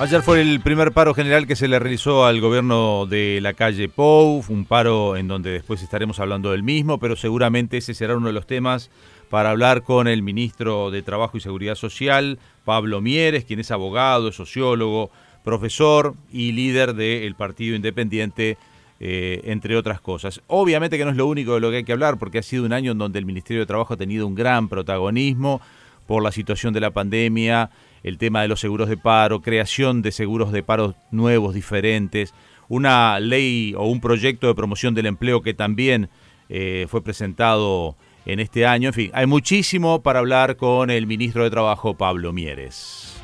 Ayer 0.00 0.22
fue 0.22 0.40
el 0.40 0.60
primer 0.60 0.92
paro 0.92 1.12
general 1.12 1.46
que 1.46 1.56
se 1.56 1.68
le 1.68 1.78
realizó 1.78 2.24
al 2.24 2.40
gobierno 2.40 3.04
de 3.04 3.38
la 3.42 3.52
calle 3.52 3.90
Pou, 3.90 4.42
un 4.48 4.64
paro 4.64 5.14
en 5.14 5.28
donde 5.28 5.50
después 5.50 5.82
estaremos 5.82 6.20
hablando 6.20 6.52
del 6.52 6.62
mismo, 6.62 6.96
pero 6.96 7.16
seguramente 7.16 7.76
ese 7.76 7.92
será 7.92 8.16
uno 8.16 8.28
de 8.28 8.32
los 8.32 8.46
temas 8.46 8.90
para 9.28 9.50
hablar 9.50 9.82
con 9.82 10.08
el 10.08 10.22
ministro 10.22 10.90
de 10.90 11.02
Trabajo 11.02 11.36
y 11.36 11.42
Seguridad 11.42 11.74
Social, 11.74 12.38
Pablo 12.64 13.02
Mieres, 13.02 13.44
quien 13.44 13.60
es 13.60 13.70
abogado, 13.70 14.32
sociólogo, 14.32 15.10
profesor 15.44 16.14
y 16.32 16.52
líder 16.52 16.94
del 16.94 17.34
Partido 17.34 17.76
Independiente, 17.76 18.56
eh, 19.00 19.42
entre 19.44 19.76
otras 19.76 20.00
cosas. 20.00 20.40
Obviamente 20.46 20.96
que 20.96 21.04
no 21.04 21.10
es 21.10 21.18
lo 21.18 21.26
único 21.26 21.52
de 21.52 21.60
lo 21.60 21.70
que 21.70 21.76
hay 21.76 21.84
que 21.84 21.92
hablar, 21.92 22.18
porque 22.18 22.38
ha 22.38 22.42
sido 22.42 22.64
un 22.64 22.72
año 22.72 22.92
en 22.92 22.98
donde 22.98 23.18
el 23.18 23.26
Ministerio 23.26 23.60
de 23.60 23.66
Trabajo 23.66 23.92
ha 23.92 23.98
tenido 23.98 24.26
un 24.26 24.34
gran 24.34 24.70
protagonismo 24.70 25.60
por 26.06 26.22
la 26.22 26.32
situación 26.32 26.72
de 26.72 26.80
la 26.80 26.90
pandemia, 26.90 27.68
el 28.02 28.18
tema 28.18 28.42
de 28.42 28.48
los 28.48 28.60
seguros 28.60 28.88
de 28.88 28.96
paro, 28.96 29.42
creación 29.42 30.02
de 30.02 30.12
seguros 30.12 30.52
de 30.52 30.62
paro 30.62 30.94
nuevos, 31.10 31.54
diferentes, 31.54 32.34
una 32.68 33.18
ley 33.20 33.74
o 33.76 33.86
un 33.86 34.00
proyecto 34.00 34.46
de 34.46 34.54
promoción 34.54 34.94
del 34.94 35.06
empleo 35.06 35.42
que 35.42 35.54
también 35.54 36.08
eh, 36.48 36.86
fue 36.88 37.02
presentado 37.02 37.96
en 38.26 38.40
este 38.40 38.66
año. 38.66 38.88
En 38.88 38.94
fin, 38.94 39.10
hay 39.12 39.26
muchísimo 39.26 40.02
para 40.02 40.20
hablar 40.20 40.56
con 40.56 40.90
el 40.90 41.06
ministro 41.06 41.44
de 41.44 41.50
Trabajo, 41.50 41.96
Pablo 41.96 42.32
Mieres. 42.32 43.16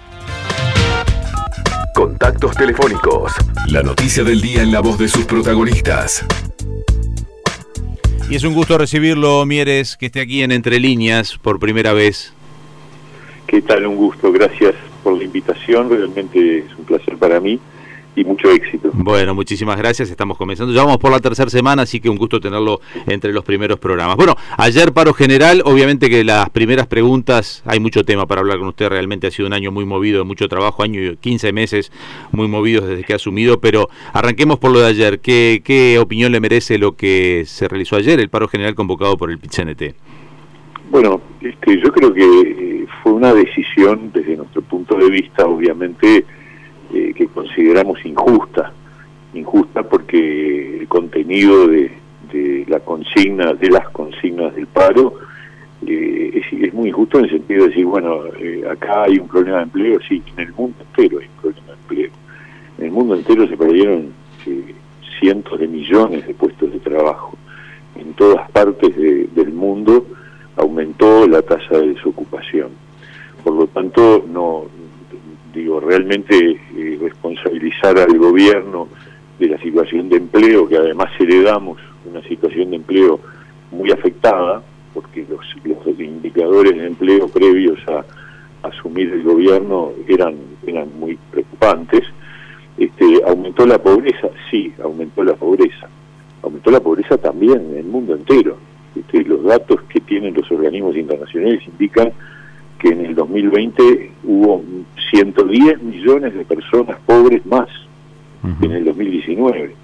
Contactos 1.94 2.54
telefónicos. 2.54 3.32
La 3.68 3.82
noticia 3.82 4.22
del 4.22 4.40
día 4.40 4.62
en 4.62 4.70
la 4.70 4.80
voz 4.80 4.98
de 4.98 5.08
sus 5.08 5.24
protagonistas. 5.24 6.26
Y 8.28 8.34
es 8.34 8.44
un 8.44 8.54
gusto 8.54 8.76
recibirlo, 8.76 9.46
Mieres, 9.46 9.96
que 9.96 10.06
esté 10.06 10.20
aquí 10.20 10.42
en 10.42 10.50
Entre 10.50 10.80
Líneas 10.80 11.38
por 11.38 11.60
primera 11.60 11.92
vez. 11.92 12.34
¿Qué 13.46 13.62
tal? 13.62 13.86
Un 13.86 13.96
gusto, 13.96 14.32
gracias 14.32 14.74
por 15.04 15.16
la 15.16 15.24
invitación, 15.24 15.88
realmente 15.88 16.58
es 16.58 16.76
un 16.76 16.84
placer 16.84 17.16
para 17.16 17.38
mí 17.38 17.60
y 18.16 18.24
mucho 18.24 18.50
éxito. 18.50 18.90
Bueno, 18.92 19.34
muchísimas 19.34 19.76
gracias, 19.76 20.10
estamos 20.10 20.36
comenzando, 20.36 20.72
ya 20.72 20.82
vamos 20.82 20.96
por 20.96 21.12
la 21.12 21.20
tercera 21.20 21.48
semana, 21.48 21.82
así 21.82 22.00
que 22.00 22.08
un 22.08 22.16
gusto 22.16 22.40
tenerlo 22.40 22.80
entre 23.06 23.32
los 23.32 23.44
primeros 23.44 23.78
programas. 23.78 24.16
Bueno, 24.16 24.34
ayer 24.56 24.92
paro 24.92 25.12
general, 25.12 25.62
obviamente 25.64 26.10
que 26.10 26.24
las 26.24 26.50
primeras 26.50 26.88
preguntas, 26.88 27.62
hay 27.66 27.78
mucho 27.78 28.04
tema 28.04 28.26
para 28.26 28.40
hablar 28.40 28.58
con 28.58 28.68
usted, 28.68 28.88
realmente 28.88 29.28
ha 29.28 29.30
sido 29.30 29.46
un 29.46 29.52
año 29.52 29.70
muy 29.70 29.84
movido, 29.84 30.24
mucho 30.24 30.48
trabajo, 30.48 30.82
año 30.82 31.00
y 31.00 31.16
15 31.16 31.52
meses 31.52 31.92
muy 32.32 32.48
movidos 32.48 32.88
desde 32.88 33.04
que 33.04 33.12
ha 33.12 33.16
asumido, 33.16 33.60
pero 33.60 33.88
arranquemos 34.12 34.58
por 34.58 34.72
lo 34.72 34.80
de 34.80 34.86
ayer, 34.86 35.20
¿qué, 35.20 35.60
qué 35.62 35.98
opinión 36.00 36.32
le 36.32 36.40
merece 36.40 36.78
lo 36.78 36.96
que 36.96 37.44
se 37.46 37.68
realizó 37.68 37.94
ayer, 37.94 38.18
el 38.18 38.30
paro 38.30 38.48
general 38.48 38.74
convocado 38.74 39.16
por 39.16 39.30
el 39.30 39.38
PCNT? 39.38 39.94
Bueno, 40.88 41.20
este, 41.40 41.80
yo 41.80 41.92
creo 41.92 42.12
que 42.12 42.22
eh, 42.22 42.86
fue 43.02 43.12
una 43.12 43.34
decisión 43.34 44.10
desde 44.14 44.36
nuestro 44.36 44.62
punto 44.62 44.96
de 44.96 45.10
vista, 45.10 45.44
obviamente, 45.44 46.24
eh, 46.94 47.12
que 47.14 47.26
consideramos 47.26 48.04
injusta. 48.04 48.72
Injusta 49.34 49.82
porque 49.82 50.78
el 50.80 50.88
contenido 50.88 51.66
de, 51.66 51.90
la 52.68 52.80
consigna, 52.80 53.54
de 53.54 53.70
las 53.70 53.88
consignas 53.90 54.54
del 54.54 54.66
paro, 54.66 55.14
eh, 55.86 56.42
es, 56.50 56.72
muy 56.72 56.88
injusto 56.88 57.18
en 57.18 57.24
el 57.24 57.30
sentido 57.30 57.62
de 57.62 57.68
decir, 57.70 57.86
bueno, 57.86 58.20
acá 58.70 59.04
hay 59.04 59.18
un 59.18 59.26
problema 59.26 59.58
de 59.58 59.62
empleo, 59.64 59.98
sí, 60.08 60.22
en 60.36 60.46
el 60.46 60.52
mundo 60.52 60.76
entero 60.80 61.18
hay 61.18 61.26
un 61.26 61.40
problema 61.40 61.66
de 61.66 61.72
empleo. 61.74 62.10
En 62.78 62.84
el 62.84 62.90
mundo 62.92 63.14
entero 63.14 63.48
se 63.48 63.56
perdieron 63.56 64.12
cientos 65.18 65.58
de 65.58 65.66
millones 65.66 66.26
de 66.26 66.34
puestos 66.34 66.72
de 66.72 66.78
trabajo 66.78 67.36
en 67.96 68.12
todas 68.14 68.50
partes 68.50 68.94
del 68.96 69.52
mundo 69.52 70.06
aumentó 70.56 71.26
la 71.26 71.42
tasa 71.42 71.78
de 71.78 71.94
desocupación. 71.94 72.70
Por 73.44 73.54
lo 73.54 73.66
tanto, 73.68 74.24
no 74.28 74.64
digo 75.54 75.80
realmente 75.80 76.36
eh, 76.76 76.98
responsabilizar 77.00 77.98
al 77.98 78.18
gobierno 78.18 78.88
de 79.38 79.48
la 79.48 79.58
situación 79.58 80.08
de 80.08 80.16
empleo, 80.16 80.68
que 80.68 80.76
además 80.76 81.10
heredamos 81.18 81.78
una 82.04 82.22
situación 82.22 82.70
de 82.70 82.76
empleo 82.76 83.20
muy 83.70 83.90
afectada, 83.90 84.62
porque 84.92 85.26
los, 85.28 85.44
indicadores 85.98 86.76
de 86.76 86.86
empleo 86.86 87.28
previos 87.28 87.78
a, 87.88 88.04
asumir 88.66 89.12
el 89.12 89.22
gobierno 89.22 89.92
eran, 90.08 90.34
eran 90.66 90.88
muy 90.98 91.16
preocupantes. 91.30 92.02
Este, 92.76 93.22
¿Aumentó 93.26 93.64
la 93.64 93.78
pobreza? 93.78 94.28
Sí, 94.50 94.72
aumentó 94.82 95.22
la 95.22 95.34
pobreza. 95.34 95.88
Aumentó 96.42 96.70
la 96.70 96.80
pobreza 96.80 97.16
también 97.16 97.58
en 97.70 97.76
el 97.78 97.84
mundo 97.84 98.14
entero. 98.14 98.56
Este, 98.96 99.24
los 99.24 99.42
datos 99.44 99.82
que 99.88 100.00
tienen 100.00 100.34
los 100.34 100.50
organismos 100.50 100.96
internacionales 100.96 101.62
indican 101.66 102.12
que 102.78 102.88
en 102.88 103.06
el 103.06 103.14
2020 103.14 104.12
hubo 104.24 104.62
110 105.10 105.82
millones 105.82 106.34
de 106.34 106.44
personas 106.44 106.98
pobres 107.06 107.44
más 107.46 107.68
que 108.60 108.66
en 108.66 108.72
el 108.72 108.84
2019. 108.84 109.74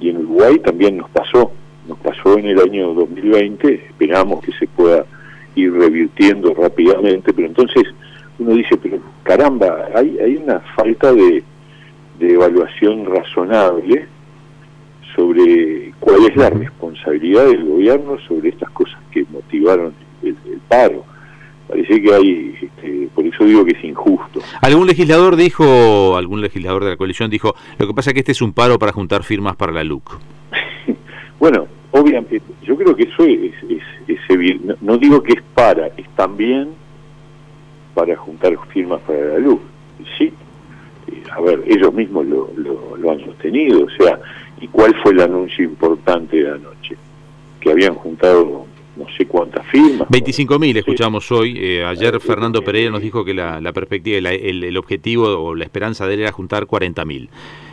Y 0.00 0.10
en 0.10 0.18
Uruguay 0.18 0.58
también 0.60 0.98
nos 0.98 1.10
pasó, 1.10 1.50
nos 1.88 1.98
pasó 1.98 2.38
en 2.38 2.46
el 2.46 2.60
año 2.60 2.94
2020, 2.94 3.74
esperamos 3.74 4.44
que 4.44 4.52
se 4.52 4.66
pueda 4.68 5.04
ir 5.56 5.72
revirtiendo 5.72 6.54
rápidamente, 6.54 7.32
pero 7.32 7.48
entonces 7.48 7.84
uno 8.38 8.54
dice, 8.54 8.76
pero 8.76 8.98
caramba, 9.24 9.88
hay, 9.94 10.18
hay 10.18 10.36
una 10.36 10.60
falta 10.76 11.12
de, 11.12 11.42
de 12.20 12.32
evaluación 12.34 13.06
razonable 13.06 14.06
sobre 15.16 15.69
cuál 16.00 16.24
es 16.24 16.34
la 16.34 16.50
responsabilidad 16.50 17.46
del 17.46 17.64
gobierno 17.64 18.18
sobre 18.26 18.48
estas 18.48 18.70
cosas 18.70 18.98
que 19.12 19.24
motivaron 19.30 19.92
el, 20.22 20.34
paro. 20.68 21.04
Parece 21.68 22.02
que 22.02 22.12
hay, 22.12 22.58
este, 22.60 23.08
por 23.14 23.24
eso 23.24 23.44
digo 23.44 23.64
que 23.64 23.72
es 23.72 23.84
injusto. 23.84 24.40
Algún 24.60 24.86
legislador 24.86 25.36
dijo, 25.36 26.16
algún 26.16 26.40
legislador 26.40 26.84
de 26.84 26.90
la 26.90 26.96
coalición 26.96 27.30
dijo, 27.30 27.54
lo 27.78 27.86
que 27.86 27.94
pasa 27.94 28.10
es 28.10 28.14
que 28.14 28.20
este 28.20 28.32
es 28.32 28.42
un 28.42 28.52
paro 28.52 28.78
para 28.78 28.92
juntar 28.92 29.22
firmas 29.22 29.54
para 29.56 29.72
la 29.72 29.84
LUC. 29.84 30.18
bueno, 31.38 31.68
obviamente, 31.92 32.42
yo 32.62 32.76
creo 32.76 32.96
que 32.96 33.04
eso 33.04 33.24
es, 33.24 33.52
es, 34.08 34.80
no, 34.80 34.96
digo 34.96 35.22
que 35.22 35.34
es 35.34 35.42
para, 35.54 35.88
es 35.88 36.08
también 36.16 36.70
para 37.94 38.16
juntar 38.16 38.56
firmas 38.72 39.00
para 39.02 39.20
la 39.20 39.38
LUC. 39.38 39.60
Sí, 40.18 40.32
eh, 41.08 41.22
a 41.30 41.40
ver, 41.40 41.62
ellos 41.66 41.92
mismos 41.92 42.26
lo, 42.26 42.50
lo, 42.56 42.96
lo 42.96 43.10
han 43.10 43.24
sostenido, 43.24 43.84
o 43.84 43.90
sea, 43.90 44.18
¿Y 44.60 44.68
cuál 44.68 44.94
fue 45.02 45.12
el 45.12 45.20
anuncio 45.20 45.64
importante 45.64 46.36
de 46.42 46.50
anoche? 46.50 46.96
Que 47.60 47.70
habían 47.70 47.94
juntado 47.94 48.66
no 48.96 49.06
sé 49.16 49.26
cuántas 49.26 49.66
firmas. 49.66 50.08
25.000 50.08 50.76
escuchamos 50.76 51.30
hoy. 51.32 51.56
Eh, 51.58 51.84
ayer 51.84 52.20
Fernando 52.20 52.62
Pereira 52.62 52.90
nos 52.90 53.00
dijo 53.00 53.24
que 53.24 53.32
la, 53.32 53.72
perspectiva, 53.72 54.30
el, 54.30 54.76
objetivo 54.76 55.26
o 55.28 55.54
la 55.54 55.64
esperanza 55.64 56.06
de 56.06 56.14
él 56.14 56.20
era 56.20 56.32
juntar 56.32 56.66
40.000. 56.66 57.28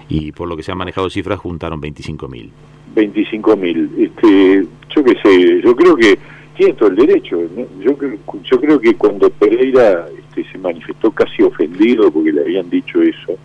Y 0.09 0.31
por 0.31 0.47
lo 0.47 0.55
que 0.55 0.63
se 0.63 0.71
han 0.71 0.77
manejado 0.77 1.09
cifras, 1.09 1.39
juntaron 1.39 1.81
25.000. 1.81 2.49
25.000. 2.95 3.89
Este, 3.97 4.67
yo 4.95 5.03
qué 5.03 5.15
sé, 5.21 5.61
yo 5.61 5.75
creo 5.75 5.95
que 5.95 6.17
tiene 6.55 6.73
todo 6.73 6.89
el 6.89 6.95
derecho. 6.95 7.41
Yo, 7.81 7.97
yo 8.43 8.61
creo 8.61 8.79
que 8.79 8.95
cuando 8.95 9.29
Pereira 9.29 10.05
este, 10.17 10.49
se 10.49 10.57
manifestó 10.57 11.11
casi 11.11 11.43
ofendido 11.43 12.09
porque 12.11 12.31
le 12.31 12.41
habían 12.41 12.69
dicho 12.69 13.01
eso, 13.01 13.37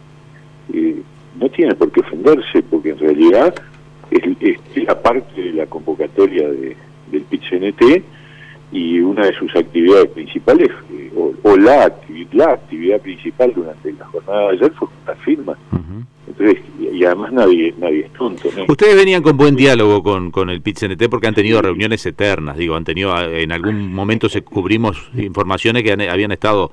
eh, 0.73 1.03
no 1.39 1.49
tiene 1.51 1.75
por 1.75 1.91
qué 1.93 2.01
ofenderse, 2.01 2.63
porque 2.63 2.91
en 2.91 2.99
realidad 2.99 3.55
es, 4.11 4.59
la 4.77 5.01
parte 5.01 5.41
de 5.41 5.53
la 5.53 5.67
convocatoria 5.67 6.49
de, 6.49 6.77
del 7.11 7.23
PIT-CNT 7.23 8.03
y 8.73 9.01
una 9.01 9.27
de 9.27 9.35
sus 9.35 9.55
actividades 9.55 10.09
principales, 10.11 10.71
eh, 10.91 11.11
o, 11.15 11.57
la, 11.57 11.85
actividad 11.85 13.01
principal 13.03 13.53
durante 13.55 13.93
la 13.93 14.07
jornada 14.07 14.41
de 14.49 14.57
ayer 14.57 14.73
fue 14.73 14.89
juntar 14.89 15.17
firmas. 15.19 15.59
Entonces, 16.27 16.63
y, 16.81 17.05
además 17.05 17.33
nadie 17.33 17.75
nadie 17.77 18.07
es 18.07 18.13
tonto. 18.15 18.49
Ustedes 18.69 18.97
venían 18.97 19.23
con 19.23 19.37
buen 19.37 19.55
diálogo 19.55 20.03
con, 20.03 20.31
con 20.31 20.49
el 20.49 20.63
PIT-CNT 20.63 21.09
porque 21.11 21.27
han 21.27 21.35
tenido 21.35 21.61
reuniones 21.61 22.07
eternas, 22.07 22.57
digo, 22.57 22.75
han 22.77 22.85
tenido, 22.85 23.15
en 23.21 23.53
algún 23.53 23.93
momento 23.93 24.29
se 24.29 24.43
cubrimos 24.43 25.11
informaciones 25.15 25.83
que 25.83 25.93
habían 25.93 26.33
estado 26.33 26.71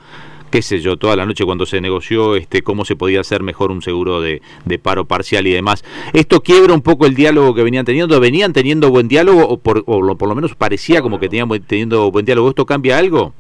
qué 0.50 0.62
sé 0.62 0.80
yo, 0.80 0.98
toda 0.98 1.16
la 1.16 1.26
noche 1.26 1.46
cuando 1.46 1.66
se 1.66 1.82
negoció 1.82 2.36
este 2.36 2.62
cómo 2.62 2.86
se 2.86 2.96
podía 2.96 3.22
hacer 3.22 3.44
mejor 3.44 3.72
un 3.72 3.82
seguro 3.82 4.22
de, 4.22 4.42
paro 4.82 5.06
parcial 5.06 5.48
y 5.48 5.52
demás. 5.52 5.84
¿Esto 6.14 6.42
quiebra 6.42 6.74
un 6.74 6.82
poco 6.82 7.06
el 7.06 7.16
diálogo 7.16 7.54
que 7.54 7.64
venían 7.64 7.86
teniendo? 7.86 8.20
¿Venían 8.20 8.54
teniendo 8.54 8.90
buen 8.90 9.08
diálogo 9.08 9.48
o 9.48 9.58
por, 9.58 9.84
o 9.86 10.16
por 10.16 10.30
lo 10.30 10.36
menos 10.36 10.56
parecía 10.56 11.02
como 11.02 11.20
que 11.20 11.30
tenían 11.30 11.50
teniendo 11.68 12.12
buen 12.12 12.26
diálogo? 12.26 12.50
¿Esto 12.50 12.66
cambia 12.66 12.98
algo? 12.98 13.34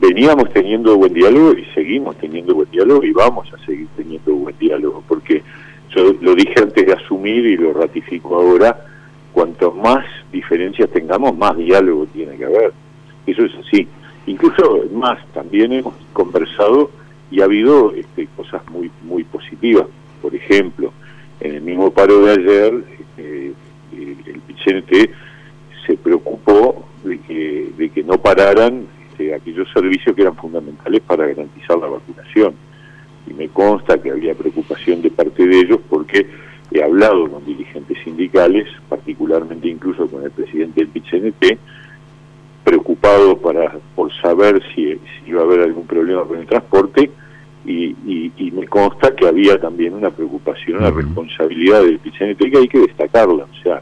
Veníamos 0.00 0.52
teniendo 0.52 0.96
buen 0.96 1.12
diálogo 1.12 1.54
y 1.54 1.64
seguimos 1.74 2.16
teniendo 2.16 2.54
buen 2.54 2.70
diálogo 2.70 3.02
y 3.04 3.12
vamos 3.12 3.52
a 3.52 3.64
seguir 3.64 3.88
teniendo 3.96 4.32
buen 4.34 4.56
diálogo 4.58 5.02
porque 5.08 5.42
yo 5.94 6.14
lo 6.20 6.34
dije 6.34 6.54
antes 6.60 6.86
de 6.86 6.92
asumir 6.92 7.44
y 7.44 7.56
lo 7.56 7.72
ratifico 7.72 8.36
ahora, 8.36 8.86
cuanto 9.32 9.72
más 9.72 10.04
diferencias 10.32 10.88
tengamos, 10.90 11.36
más 11.36 11.56
diálogo 11.56 12.06
tiene 12.06 12.36
que 12.36 12.44
haber. 12.44 12.72
Eso 13.26 13.44
es 13.44 13.52
así. 13.56 13.86
Incluso 14.26 14.84
más, 14.92 15.18
también 15.32 15.72
hemos 15.72 15.94
conversado 16.12 16.90
y 17.30 17.40
ha 17.40 17.44
habido 17.44 17.92
este, 17.94 18.28
cosas 18.36 18.62
muy 18.70 18.90
muy 19.02 19.24
positivas. 19.24 19.86
Por 20.20 20.34
ejemplo, 20.34 20.92
en 21.40 21.54
el 21.54 21.62
mismo 21.62 21.90
paro 21.90 22.24
de 22.24 22.32
ayer, 22.32 22.84
este, 23.00 23.54
el 23.96 24.40
PCNT 24.46 25.10
se 25.86 25.96
preocupó 25.96 26.86
de 27.04 27.18
que, 27.18 27.72
de 27.76 27.90
que 27.90 28.04
no 28.04 28.18
pararan 28.18 28.86
este, 29.10 29.34
aquellos 29.34 29.68
servicios 29.72 30.14
que 30.14 30.22
eran 30.22 30.36
fundamentales 30.36 31.00
para 31.02 31.26
garantizar 31.26 31.78
la 31.78 31.88
vacunación. 31.88 32.54
y 33.26 33.34
me 33.34 33.48
consta 33.48 34.00
que 34.00 34.10
había 34.10 34.34
preocupación 34.34 35.00
de 35.02 35.10
parte 35.10 35.46
de 35.46 35.60
ellos 35.60 35.80
porque 35.88 36.26
he 36.72 36.82
hablado 36.82 37.28
con 37.30 37.44
dirigentes 37.44 37.98
sindicales, 38.02 38.66
particularmente 38.88 39.68
incluso 39.68 40.06
con 40.08 40.24
el 40.24 40.30
presidente 40.30 40.80
del 40.80 40.88
PIT-CNT, 40.88 41.58
preocupado 42.64 43.36
para, 43.38 43.78
por 43.94 44.12
saber 44.20 44.62
si, 44.74 44.98
iba 45.26 45.40
a 45.40 45.44
haber 45.44 45.60
algún 45.60 45.86
problema 45.86 46.24
con 46.24 46.38
el 46.38 46.46
transporte 46.46 47.10
y, 47.64 47.94
me 48.52 48.66
consta 48.66 49.14
que 49.14 49.26
había 49.26 49.58
también 49.58 49.94
una 49.94 50.10
preocupación, 50.10 50.78
una 50.78 50.90
responsabilidad 50.90 51.82
del 51.82 51.98
PIT-CNT 52.00 52.50
que 52.50 52.58
hay 52.58 52.68
que 52.68 52.80
destacarla. 52.80 53.44
O 53.44 53.62
sea, 53.62 53.80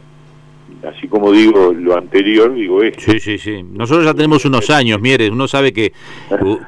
así 0.87 1.07
como 1.07 1.31
digo 1.31 1.73
lo 1.73 1.97
anterior, 1.97 2.53
digo 2.53 2.81
esto. 2.81 3.11
Sí, 3.11 3.19
sí, 3.19 3.37
sí. 3.37 3.63
Nosotros 3.63 4.05
ya 4.05 4.13
tenemos 4.13 4.45
unos 4.45 4.69
años, 4.69 5.01
mire, 5.01 5.29
uno 5.29 5.47
sabe 5.47 5.73
que 5.73 5.93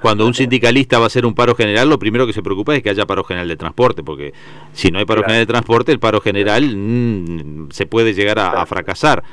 cuando 0.02 0.26
un 0.28 0.34
sindicalista 0.34 0.98
va 0.98 1.06
a 1.06 1.08
hacer 1.08 1.26
un 1.26 1.34
paro 1.34 1.56
general, 1.56 1.90
lo 1.90 2.00
primero 2.00 2.28
que 2.28 2.34
se 2.34 2.44
preocupa 2.44 2.76
es 2.76 2.84
que 2.84 2.90
haya 2.90 3.06
paro 3.06 3.24
general 3.24 3.48
de 3.48 3.56
transporte, 3.56 4.04
porque 4.04 4.34
si 4.74 4.92
no 4.92 5.00
hay 5.00 5.06
paro 5.06 5.22
general 5.22 5.44
de 5.46 5.52
transporte, 5.52 5.92
el 5.92 6.00
paro 6.00 6.20
general 6.20 6.76
mm, 6.76 7.70
se 7.72 7.86
puede 7.86 8.14
llegar 8.14 8.40
a, 8.40 8.66
fracasar. 8.66 9.24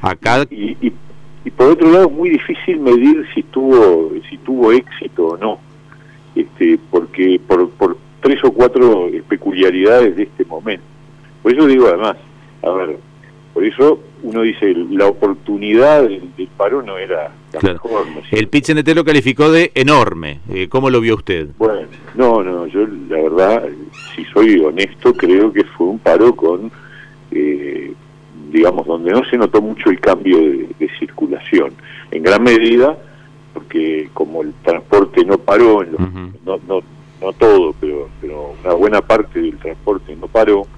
Acá... 0.00 0.46
Y, 0.50 0.76
y, 0.86 0.92
por 1.50 1.70
otro 1.70 1.90
lado, 1.90 2.06
es 2.06 2.12
muy 2.12 2.30
difícil 2.30 2.80
medir 2.80 3.26
si 3.34 3.42
tuvo, 3.42 4.12
si 4.30 4.38
tuvo 4.38 4.72
éxito 4.72 5.26
o 5.26 5.36
no, 5.36 5.58
este, 6.34 6.78
porque 6.90 7.40
por, 7.46 7.70
por 7.70 7.96
tres 8.20 8.42
o 8.44 8.52
cuatro 8.52 9.08
peculiaridades 9.28 10.16
de 10.16 10.22
este 10.24 10.44
momento. 10.46 10.84
Por 11.42 11.52
eso 11.52 11.66
digo 11.66 11.86
además, 11.86 12.16
a 12.62 12.70
ver, 12.70 12.96
por 13.52 13.64
eso 13.64 14.00
uno 14.22 14.40
dice, 14.40 14.74
la 14.90 15.06
oportunidad 15.06 16.02
del, 16.02 16.48
paro 16.56 16.82
no 16.82 16.96
era 16.96 17.30
la 17.52 17.72
mejor. 17.72 18.06
el 18.30 18.48
pit 18.48 18.68
lo 18.68 19.04
calificó 19.04 19.52
de 19.52 19.70
enorme. 19.74 20.40
Eh, 20.50 20.68
¿Cómo 20.68 20.88
lo 20.88 21.00
vio 21.00 21.16
usted? 21.16 21.48
Bueno, 21.58 21.86
no, 22.14 22.42
no, 22.42 22.66
yo 22.66 22.86
la 23.08 23.16
verdad, 23.22 23.68
si 24.14 24.24
soy 24.24 24.58
honesto, 24.58 25.12
creo 25.12 25.52
que 25.52 25.62
fue 25.64 25.88
un 25.88 25.98
paro 25.98 26.34
con, 26.34 26.70
eh, 27.30 27.92
digamos, 28.54 28.86
donde 28.86 29.10
no 29.10 29.24
se 29.24 29.36
notó 29.36 29.60
mucho 29.60 29.90
el 29.90 29.98
cambio 29.98 30.38
de, 30.38 30.88
circulación. 31.00 31.72
En 32.12 32.22
gran 32.22 32.40
medida, 32.40 32.96
porque 33.52 34.08
como 34.14 34.42
el 34.42 34.54
transporte 34.62 35.24
no 35.24 35.38
paró, 35.38 35.84
no, 35.84 36.60
no, 36.68 36.80
no 37.20 37.32
todo, 37.32 37.74
pero, 37.80 38.08
pero 38.20 38.54
una 38.62 38.74
buena 38.74 39.00
parte 39.00 39.40
del 39.40 39.58
transporte 39.58 40.14
no 40.14 40.28
paró, 40.28 40.68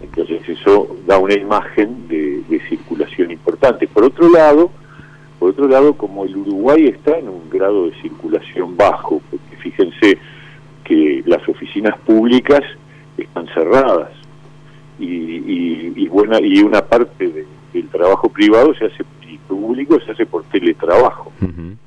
entonces 0.00 0.40
eso 0.48 0.96
da 1.06 1.18
una 1.18 1.34
imagen 1.34 2.08
de, 2.08 2.42
circulación 2.70 3.30
importante. 3.30 3.86
Por 3.86 4.04
otro 4.04 4.30
lado, 4.30 4.70
por 5.38 5.50
otro 5.50 5.68
lado, 5.68 5.92
como 5.94 6.24
el 6.24 6.34
Uruguay 6.34 6.86
está 6.86 7.18
en 7.18 7.28
un 7.28 7.50
grado 7.50 7.90
de 7.90 8.00
circulación 8.00 8.74
bajo, 8.74 9.20
porque 9.30 9.56
fíjense 9.56 10.18
que 10.82 11.22
las 11.26 11.46
oficinas 11.46 11.98
públicas 11.98 12.62
están 13.18 13.46
cerradas 13.48 14.17
y, 14.98 16.08
buena 16.08 16.40
y 16.40 16.62
una 16.62 16.82
parte 16.82 17.46
del 17.72 17.88
trabajo 17.88 18.28
privado 18.28 18.74
se 18.74 18.86
hace 18.86 19.04
y 19.28 19.38
público 19.38 20.00
se 20.00 20.12
hace 20.12 20.26
por 20.26 20.44
teletrabajo. 20.44 21.32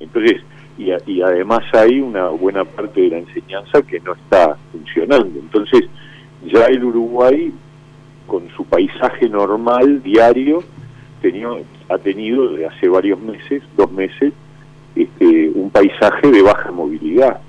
Entonces 0.00 0.42
y, 0.78 0.90
y 1.06 1.22
además 1.22 1.60
hay 1.72 2.00
una 2.00 2.28
buena 2.28 2.64
parte 2.64 3.02
de 3.02 3.08
la 3.08 3.18
enseñanza 3.18 3.82
que 3.82 4.00
no 4.00 4.14
está 4.14 4.56
funcionando. 4.70 5.38
Entonces 5.38 5.82
ya 6.44 6.66
el 6.66 6.84
Uruguay 6.84 7.52
con 8.26 8.48
su 8.56 8.64
paisaje 8.64 9.28
normal, 9.28 10.02
diario, 10.02 10.62
tenía, 11.20 11.48
ha 11.88 11.98
tenido 11.98 12.48
desde 12.48 12.66
hace 12.66 12.88
varios 12.88 13.20
meses, 13.20 13.62
dos 13.76 13.90
meses, 13.92 14.32
este, 14.94 15.50
un 15.54 15.70
paisaje 15.70 16.30
de 16.30 16.42
baja 16.42 16.70
movilidad. 16.70 17.40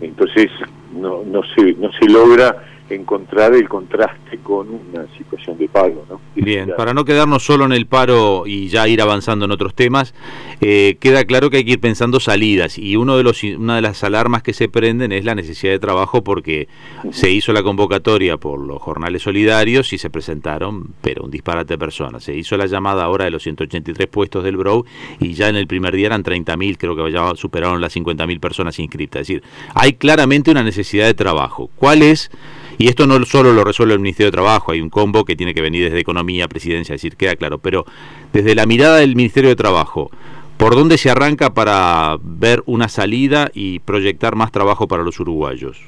Entonces 0.00 0.50
no, 0.92 1.22
no, 1.24 1.42
se, 1.54 1.74
no 1.74 1.90
se 1.92 2.06
logra 2.08 2.64
encontrar 2.94 3.54
el 3.54 3.68
contraste 3.68 4.38
con 4.42 4.68
una 4.68 5.06
situación 5.16 5.58
de 5.58 5.68
paro. 5.68 6.04
¿no? 6.08 6.20
Bien, 6.34 6.72
para 6.76 6.94
no 6.94 7.04
quedarnos 7.04 7.44
solo 7.44 7.64
en 7.64 7.72
el 7.72 7.86
paro 7.86 8.44
y 8.46 8.68
ya 8.68 8.88
ir 8.88 9.02
avanzando 9.02 9.44
en 9.44 9.50
otros 9.50 9.74
temas, 9.74 10.14
eh, 10.60 10.96
queda 11.00 11.24
claro 11.24 11.50
que 11.50 11.58
hay 11.58 11.64
que 11.64 11.72
ir 11.72 11.80
pensando 11.80 12.20
salidas 12.20 12.78
y 12.78 12.96
uno 12.96 13.16
de 13.16 13.22
los, 13.22 13.42
una 13.42 13.76
de 13.76 13.82
las 13.82 14.02
alarmas 14.04 14.42
que 14.42 14.52
se 14.52 14.68
prenden 14.68 15.12
es 15.12 15.24
la 15.24 15.34
necesidad 15.34 15.72
de 15.72 15.78
trabajo 15.78 16.22
porque 16.22 16.68
se 17.10 17.30
hizo 17.30 17.52
la 17.52 17.62
convocatoria 17.62 18.36
por 18.36 18.60
los 18.60 18.80
jornales 18.80 19.22
solidarios 19.22 19.92
y 19.92 19.98
se 19.98 20.10
presentaron, 20.10 20.94
pero 21.00 21.24
un 21.24 21.30
disparate 21.30 21.74
de 21.74 21.78
personas. 21.78 22.24
Se 22.24 22.34
hizo 22.34 22.56
la 22.56 22.66
llamada 22.66 23.04
ahora 23.04 23.24
de 23.24 23.30
los 23.30 23.42
183 23.42 24.06
puestos 24.08 24.44
del 24.44 24.56
BROW 24.56 24.84
y 25.20 25.34
ya 25.34 25.48
en 25.48 25.56
el 25.56 25.66
primer 25.66 25.94
día 25.94 26.06
eran 26.06 26.24
30.000, 26.24 26.76
creo 26.78 26.96
que 26.96 27.12
ya 27.12 27.34
superaron 27.34 27.80
las 27.80 27.96
50.000 27.96 28.40
personas 28.40 28.78
inscritas. 28.78 29.22
Es 29.22 29.28
decir, 29.28 29.42
hay 29.74 29.94
claramente 29.94 30.50
una 30.50 30.62
necesidad 30.62 31.06
de 31.06 31.14
trabajo. 31.14 31.70
¿Cuál 31.76 32.02
es? 32.02 32.30
Y 32.78 32.86
esto 32.86 33.08
no 33.08 33.24
solo 33.24 33.52
lo 33.52 33.64
resuelve 33.64 33.94
el 33.94 33.98
Ministerio 33.98 34.30
de 34.30 34.36
Trabajo, 34.36 34.70
hay 34.70 34.80
un 34.80 34.88
combo 34.88 35.24
que 35.24 35.34
tiene 35.34 35.52
que 35.52 35.60
venir 35.60 35.82
desde 35.82 35.98
Economía, 35.98 36.46
Presidencia, 36.46 36.94
es 36.94 37.02
decir, 37.02 37.16
queda 37.16 37.34
claro, 37.34 37.58
pero 37.58 37.84
desde 38.32 38.54
la 38.54 38.66
mirada 38.66 38.98
del 38.98 39.16
Ministerio 39.16 39.50
de 39.50 39.56
Trabajo, 39.56 40.12
¿por 40.56 40.76
dónde 40.76 40.96
se 40.96 41.10
arranca 41.10 41.54
para 41.54 42.16
ver 42.22 42.62
una 42.66 42.88
salida 42.88 43.50
y 43.52 43.80
proyectar 43.80 44.36
más 44.36 44.52
trabajo 44.52 44.86
para 44.86 45.02
los 45.02 45.18
uruguayos? 45.18 45.80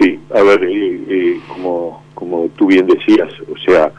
Sí, 0.00 0.18
a 0.34 0.42
ver, 0.42 0.64
eh, 0.64 1.00
eh, 1.08 1.40
como, 1.46 2.02
como 2.14 2.48
tú 2.56 2.66
bien 2.66 2.88
decías, 2.88 3.32
o 3.48 3.56
sea, 3.58 3.92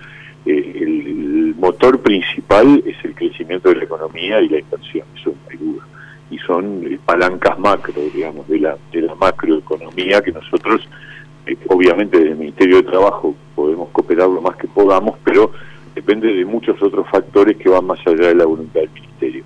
eh, 0.46 0.80
el, 0.81 1.56
motor 1.58 2.00
principal 2.00 2.81
es 2.88 2.96
el 3.06 3.13
crecimiento 3.13 3.69
de 3.69 3.75
la 3.75 3.84
economía 3.84 4.42
y 4.42 4.50
la 4.50 4.60
inversión, 4.60 5.06
eso 5.16 5.30
no 5.30 5.50
hay 5.50 5.58
duda. 5.58 5.88
Y 6.31 6.38
son 6.40 7.00
palancas 7.06 7.60
macro, 7.60 8.02
digamos, 8.12 8.48
de 8.48 8.60
la, 8.60 8.78
de 8.92 9.02
la 9.02 9.13
macroeconomía 9.13 10.22
que 10.22 10.31
nosotros 10.31 10.81
eh, 10.81 11.21
obviamente 11.68 12.18
desde 12.18 12.31
el 12.31 12.38
Ministerio 12.38 12.77
de 12.77 12.83
Trabajo 12.83 13.36
podemos 13.56 13.89
cooperar 13.89 14.30
lo 14.30 14.42
más 14.42 14.56
que 14.57 14.68
podamos, 14.68 15.18
pero 15.24 15.51
depende 15.95 16.33
de 16.33 16.45
muchos 16.45 16.81
otros 16.81 17.07
factores 17.09 17.57
que 17.57 17.69
van 17.69 17.86
más 17.86 18.00
allá 18.06 18.27
de 18.27 18.36
la 18.36 18.45
voluntad 18.45 18.81
del 18.81 18.92
Ministerio. 18.92 19.44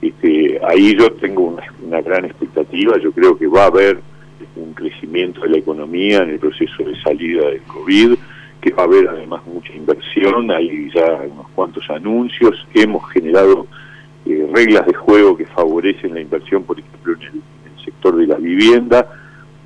Este, 0.00 0.60
ahí 0.66 0.96
yo 0.98 1.12
tengo 1.12 1.42
una, 1.42 1.62
una, 1.84 2.00
gran 2.00 2.24
expectativa, 2.24 2.98
yo 2.98 3.12
creo 3.12 3.38
que 3.38 3.46
va 3.46 3.64
a 3.64 3.66
haber 3.66 4.00
un 4.56 4.74
crecimiento 4.74 5.42
de 5.42 5.50
la 5.50 5.58
economía 5.58 6.18
en 6.18 6.30
el 6.30 6.38
proceso 6.38 6.82
de 6.82 7.00
salida 7.02 7.48
del 7.48 7.62
COVID, 7.62 8.14
que 8.60 8.72
va 8.72 8.82
a 8.82 8.86
haber 8.86 9.08
además 9.08 9.42
mucha 9.46 9.72
inversión, 9.74 10.50
hay 10.50 10.90
ya 10.94 11.20
unos 11.30 11.48
cuantos 11.54 11.88
anuncios, 11.90 12.66
hemos 12.74 13.08
generado 13.10 13.66
eh, 14.24 14.48
reglas 14.52 14.86
de 14.86 14.94
juego 14.94 15.36
que 15.36 15.46
favorecen 15.46 16.14
la 16.14 16.20
inversión, 16.20 16.62
por 16.62 16.78
ejemplo, 16.78 17.14
en 17.14 17.42
el 17.76 17.84
sector 17.84 18.16
de 18.16 18.26
la 18.26 18.36
vivienda, 18.36 19.08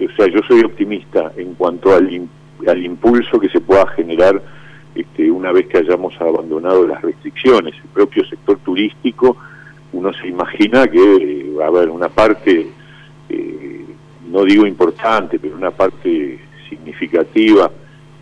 o 0.01 0.17
sea, 0.17 0.27
yo 0.27 0.41
soy 0.47 0.61
optimista 0.61 1.33
en 1.37 1.55
cuanto 1.55 1.95
al, 1.95 2.29
al 2.67 2.85
impulso 2.85 3.41
que 3.41 3.49
se 3.49 3.61
pueda 3.61 3.87
generar 3.89 4.43
este, 4.95 5.31
una 5.31 5.53
vez 5.53 5.67
que 5.67 5.79
hayamos 5.79 6.19
abandonado 6.21 6.87
las 6.87 7.03
restricciones. 7.03 7.75
El 7.75 7.91
propio 7.91 8.25
sector 8.27 8.59
turístico, 8.59 9.37
uno 9.93 10.13
se 10.15 10.27
imagina 10.27 10.87
que 10.89 11.53
va 11.59 11.67
a 11.67 11.69
haber 11.69 11.91
una 11.91 12.09
parte, 12.09 12.67
eh, 13.29 13.85
no 14.31 14.45
digo 14.45 14.67
importante, 14.67 15.39
pero 15.39 15.57
una 15.57 15.71
parte 15.71 16.39
significativa 16.69 17.71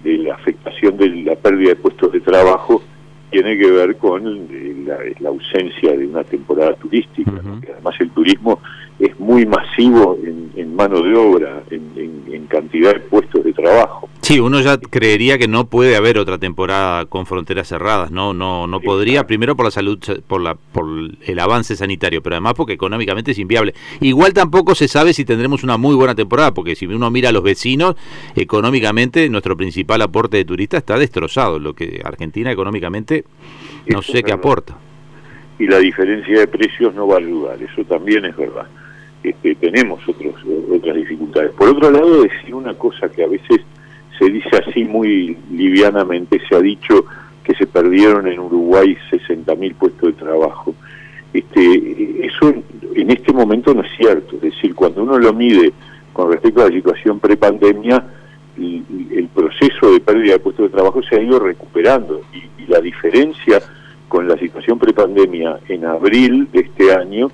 de 0.03 0.19
la 0.19 0.35
afectación 0.35 0.97
de 0.97 1.09
la 1.09 1.37
pérdida 1.37 1.71
de 1.71 1.77
puestos 1.77 2.13
de 2.13 2.21
trabajo 2.21 2.83
tiene 3.31 3.57
que 3.57 3.71
ver 3.71 3.97
con 3.97 4.49
eh, 4.51 5.15
la, 5.21 5.29
ausencia 5.29 5.97
de 5.97 6.07
una 6.07 6.25
temporada 6.25 6.75
turística, 6.75 7.33
además 7.73 7.95
el 8.01 8.11
turismo 8.11 8.61
es 8.99 9.19
muy 9.19 9.47
masivo 9.47 10.19
en, 10.57 10.75
mano 10.75 11.01
de 11.03 11.17
obra, 11.17 11.63
en, 11.71 12.47
cantidad 12.49 12.93
de 12.93 13.01
puestos 13.01 13.43
de 13.43 13.53
trabajo. 13.53 14.09
Sí, 14.21 14.39
uno 14.39 14.61
ya 14.61 14.79
creería 14.79 15.39
que 15.39 15.49
no 15.49 15.67
puede 15.67 15.97
haber 15.97 16.19
otra 16.19 16.39
temporada 16.39 17.07
con 17.07 17.27
fronteras 17.27 17.69
cerradas, 17.69 18.11
no, 18.11 18.33
no, 18.33 18.67
no 18.67 18.81
podría. 18.81 19.27
Primero 19.27 19.57
por 19.57 19.65
la 19.65 19.71
salud, 19.71 19.99
por 20.27 20.41
la, 20.41 20.55
por 20.55 20.87
el 21.23 21.39
avance 21.39 21.75
sanitario, 21.75 22.23
pero 22.23 22.37
además 22.37 22.55
porque 22.55 22.75
económicamente 22.75 23.33
es 23.33 23.39
inviable. 23.39 23.75
Igual 24.01 24.35
tampoco 24.35 24.75
se 24.75 24.89
sabe 24.89 25.15
si 25.15 25.25
tendremos 25.25 25.65
una 25.65 25.79
muy 25.79 25.97
buena 25.97 26.15
temporada, 26.15 26.55
porque 26.55 26.77
si 26.77 26.87
uno 26.87 27.11
mira 27.11 27.31
a 27.31 27.33
los 27.33 27.43
vecinos, 27.43 27.97
económicamente 28.37 29.29
nuestro 29.31 29.57
principal 29.57 30.03
aporte 30.03 30.37
de 30.37 30.45
turistas 30.45 30.79
está 30.79 30.99
destrozado. 30.99 31.59
Lo 31.59 31.75
que 31.75 32.01
Argentina 32.05 32.53
económicamente 32.53 33.25
no 33.87 34.03
sé 34.03 34.23
qué 34.23 34.33
aporta. 34.33 34.77
Y 35.59 35.67
la 35.67 35.79
diferencia 35.79 36.41
de 36.41 36.47
precios 36.49 36.95
no 36.95 37.07
va 37.07 37.17
a 37.17 37.19
ayudar, 37.19 37.63
eso 37.63 37.85
también 37.85 38.25
es 38.25 38.37
verdad. 38.37 38.67
Este, 39.25 39.55
tenemos 39.55 40.07
otros, 40.07 40.35
otras 40.71 40.97
dificultades. 40.97 41.53
Por 41.53 41.71
otro 41.71 41.91
lado, 41.91 42.23
decir 42.23 42.55
una 42.55 42.75
cosa 42.75 43.09
que 43.09 43.25
a 43.25 43.27
veces 43.27 43.63
se 44.19 44.27
dice 44.27 44.51
así 44.55 44.85
muy 44.85 45.35
livianamente, 45.51 46.39
se 46.47 46.55
ha 46.55 46.61
dicho 46.61 47.07
que 47.43 47.55
se 47.55 47.67
perdieron 47.67 48.29
en 48.29 48.39
Uruguay 48.39 48.95
60.000 49.11 49.75
puestos 49.77 50.15
de 50.15 50.23
trabajo. 50.23 50.75
Este, 51.33 52.27
eso 52.27 52.53
en 52.95 53.11
este 53.11 53.33
momento 53.33 53.73
no 53.73 53.81
es 53.81 53.91
cierto, 53.97 54.37
es 54.37 54.43
decir, 54.43 54.75
cuando 54.75 55.03
uno 55.03 55.19
lo 55.19 55.33
mide 55.33 55.73
con 56.13 56.31
respecto 56.31 56.61
a 56.61 56.69
la 56.69 56.77
situación 56.77 57.19
prepandemia, 57.19 58.05
el, 58.59 58.85
el 59.11 59.29
proceso 59.29 59.91
de 59.91 60.01
pérdida 60.01 60.35
de 60.35 60.39
puestos 60.39 60.71
de 60.71 60.77
trabajo 60.77 61.03
se 61.03 61.17
ha 61.17 61.23
ido 61.23 61.39
recuperando 61.41 62.21
y, 62.35 62.63
y 62.63 62.67
la 62.67 62.81
diferencia 62.81 63.61
con 64.07 64.29
la 64.29 64.37
situación 64.37 64.79
prepandemia 64.79 65.61
en 65.67 65.87
abril 65.87 66.47
de 66.53 66.61
este 66.61 66.93
año 66.93 67.31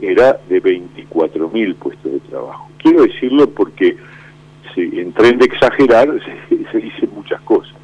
era 0.00 0.38
de 0.48 0.62
24.000 0.62 1.74
puestos 1.76 2.12
de 2.12 2.20
trabajo. 2.20 2.70
Quiero 2.78 3.02
decirlo 3.02 3.48
porque 3.50 3.96
en 4.76 5.12
tren 5.12 5.38
de 5.38 5.46
exagerar 5.46 6.08
se, 6.72 6.78
dicen 6.78 7.10
muchas 7.14 7.40
cosas. 7.42 7.74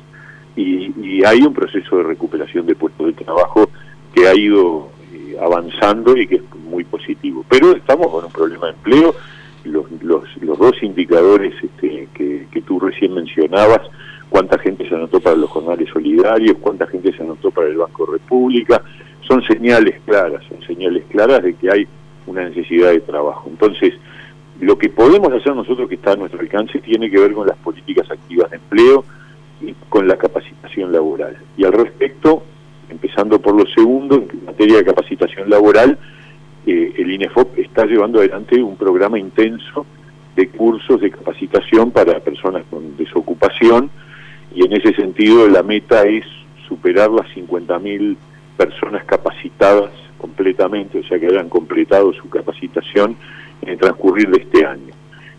Y, 0.54 0.92
y, 1.00 1.24
hay 1.24 1.42
un 1.42 1.52
proceso 1.52 1.98
de 1.98 2.04
recuperación 2.04 2.66
de 2.66 2.74
puestos 2.74 3.06
de 3.06 3.24
trabajo 3.24 3.68
que 4.14 4.26
ha 4.26 4.34
ido 4.34 4.88
eh, 5.12 5.36
avanzando 5.40 6.16
y 6.16 6.26
que 6.26 6.36
es 6.36 6.42
muy 6.64 6.84
positivo. 6.84 7.44
Pero 7.48 7.76
estamos 7.76 8.08
con 8.08 8.24
un 8.24 8.32
problema 8.32 8.66
de 8.66 8.72
empleo. 8.72 9.14
Los, 9.64 9.90
los, 10.00 10.24
los 10.40 10.58
dos 10.58 10.82
indicadores 10.82 11.52
este, 11.62 12.08
que, 12.14 12.46
que 12.50 12.62
tú 12.62 12.78
recién 12.78 13.12
mencionabas, 13.12 13.82
cuánta 14.30 14.58
gente 14.58 14.88
se 14.88 14.94
anotó 14.94 15.20
para 15.20 15.36
los 15.36 15.50
jornales 15.50 15.88
solidarios, 15.92 16.56
cuánta 16.60 16.86
gente 16.86 17.12
se 17.12 17.22
anotó 17.22 17.50
para 17.50 17.68
el 17.68 17.76
Banco 17.76 18.06
República, 18.06 18.80
son 19.26 19.42
señales 19.42 20.00
claras, 20.04 20.44
son 20.48 20.62
señales 20.62 21.04
claras 21.10 21.42
de 21.42 21.54
que 21.54 21.70
hay 21.70 21.88
una 22.36 22.48
necesidad 22.48 22.90
de 22.90 23.00
trabajo. 23.00 23.48
Entonces, 23.48 23.94
lo 24.60 24.78
que 24.78 24.88
podemos 24.88 25.32
hacer 25.32 25.54
nosotros 25.54 25.88
que 25.88 25.96
está 25.96 26.12
a 26.12 26.16
nuestro 26.16 26.40
alcance 26.40 26.78
tiene 26.80 27.10
que 27.10 27.18
ver 27.18 27.32
con 27.32 27.46
las 27.46 27.56
políticas 27.58 28.10
activas 28.10 28.50
de 28.50 28.56
empleo 28.56 29.04
y 29.60 29.72
con 29.88 30.06
la 30.06 30.16
capacitación 30.16 30.92
laboral. 30.92 31.36
Y 31.56 31.64
al 31.64 31.72
respecto, 31.72 32.42
empezando 32.88 33.40
por 33.40 33.54
lo 33.54 33.66
segundo, 33.66 34.16
en 34.16 34.44
materia 34.44 34.78
de 34.78 34.84
capacitación 34.84 35.50
laboral, 35.50 35.98
eh, 36.66 36.94
el 36.96 37.10
INEFOP 37.10 37.58
está 37.58 37.86
llevando 37.86 38.18
adelante 38.18 38.62
un 38.62 38.76
programa 38.76 39.18
intenso 39.18 39.86
de 40.34 40.48
cursos 40.48 41.00
de 41.00 41.10
capacitación 41.10 41.90
para 41.90 42.20
personas 42.20 42.64
con 42.70 42.96
desocupación 42.96 43.90
y 44.54 44.64
en 44.64 44.72
ese 44.72 44.94
sentido 44.94 45.48
la 45.48 45.62
meta 45.62 46.02
es 46.02 46.24
superar 46.68 47.10
las 47.10 47.26
50.000 47.28 48.16
personas 48.56 49.04
capacitadas 49.04 49.90
completamente, 50.18 50.98
o 50.98 51.04
sea 51.04 51.18
que 51.18 51.26
hayan 51.26 51.48
completado 51.48 52.12
su 52.12 52.28
capacitación 52.28 53.16
en 53.62 53.68
el 53.70 53.78
transcurrir 53.78 54.30
de 54.30 54.42
este 54.42 54.66
año. 54.66 54.94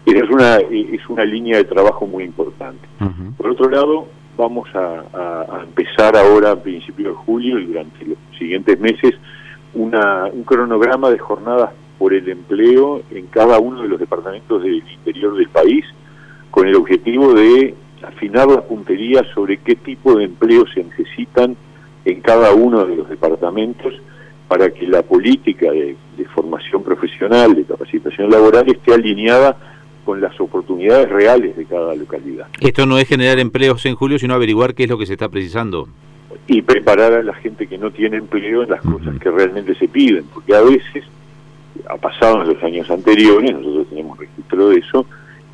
Esa 0.06 0.24
es 0.24 0.30
una, 0.30 0.58
es 0.58 1.10
una 1.10 1.26
línea 1.26 1.58
de 1.58 1.66
trabajo 1.66 2.08
muy 2.08 2.24
importante. 2.24 2.88
Por 3.36 3.52
otro 3.52 3.70
lado, 3.70 4.08
vamos 4.38 4.70
a, 4.74 5.64
empezar 5.64 6.16
ahora 6.16 6.52
a 6.52 6.56
principios 6.56 7.10
de 7.10 7.16
julio 7.16 7.60
y 7.60 7.66
durante 7.66 8.06
los 8.06 8.18
siguientes 8.38 8.80
meses 8.80 9.16
una, 9.74 10.26
un 10.32 10.44
cronograma 10.44 11.10
de 11.10 11.18
jornadas 11.18 11.72
por 11.98 12.14
el 12.14 12.30
empleo 12.30 13.02
en 13.12 13.28
cada 13.28 13.60
uno 13.60 13.82
de 13.82 13.90
los 13.90 14.00
departamentos 14.00 14.64
del 14.64 14.84
interior 14.88 15.36
del 15.36 15.50
país 15.50 15.84
con 16.52 16.68
el 16.68 16.76
objetivo 16.76 17.34
de 17.34 17.76
afinar 18.04 18.48
la 18.48 18.62
puntería 18.62 19.24
sobre 19.34 19.58
qué 19.58 19.76
tipo 19.76 20.16
de 20.16 20.26
empleo 20.26 20.66
se 20.74 20.84
necesitan 20.84 21.58
en 22.06 22.22
cada 22.22 22.54
uno 22.54 22.86
de 22.86 22.96
los 22.96 23.10
departamentos 23.10 23.94
para 24.48 24.70
que 24.72 24.88
la 24.88 25.04
política 25.04 25.72
de, 25.72 25.96
formación 26.34 26.84
profesional, 26.84 27.56
de 27.56 27.64
capacitación 27.64 28.30
laboral, 28.30 28.68
esté 28.68 28.94
alineada 28.94 29.58
con 30.06 30.22
las 30.22 30.40
oportunidades 30.40 31.10
reales 31.10 31.58
de 31.58 31.66
cada 31.66 31.96
localidad. 31.96 32.48
Esto 32.62 32.86
no 32.86 32.98
es 32.98 33.08
generar 33.08 33.40
empleos 33.40 33.86
en 33.86 33.96
julio, 33.96 34.20
sino 34.20 34.34
averiguar 34.34 34.74
qué 34.74 34.84
es 34.84 34.90
lo 34.90 34.98
que 34.98 35.06
se 35.06 35.14
está 35.14 35.30
precisando. 35.30 35.88
Y 36.48 36.62
preparar 36.62 37.14
a 37.14 37.24
la 37.24 37.34
gente 37.34 37.68
que 37.68 37.78
no 37.78 37.92
tiene 37.92 38.18
empleo 38.18 38.64
en 38.64 38.70
las 38.70 38.82
cosas 38.82 39.20
que 39.20 39.32
realmente 39.32 39.76
se 39.76 39.88
piden, 39.88 40.26
porque 40.34 40.56
a 40.56 40.62
veces, 40.62 41.04
ha 41.90 41.98
pasado 41.98 42.44
en 42.44 42.50
los 42.50 42.64
años 42.64 42.90
anteriores, 42.90 43.54
nosotros 43.54 43.88
tenemos 43.90 44.18
registro 44.18 44.70
de 44.70 44.78
eso, 44.78 45.06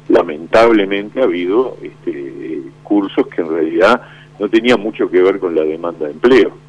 lamentablemente 0.09 1.21
ha 1.21 1.23
habido 1.23 1.77
este, 1.81 2.61
cursos 2.83 3.27
que 3.27 3.41
en 3.41 3.49
realidad 3.49 4.01
no 4.39 4.49
tenía 4.49 4.77
mucho 4.77 5.09
que 5.09 5.21
ver 5.21 5.39
con 5.39 5.55
la 5.55 5.63
demanda 5.63 6.05
de 6.05 6.11
empleo. 6.11 6.62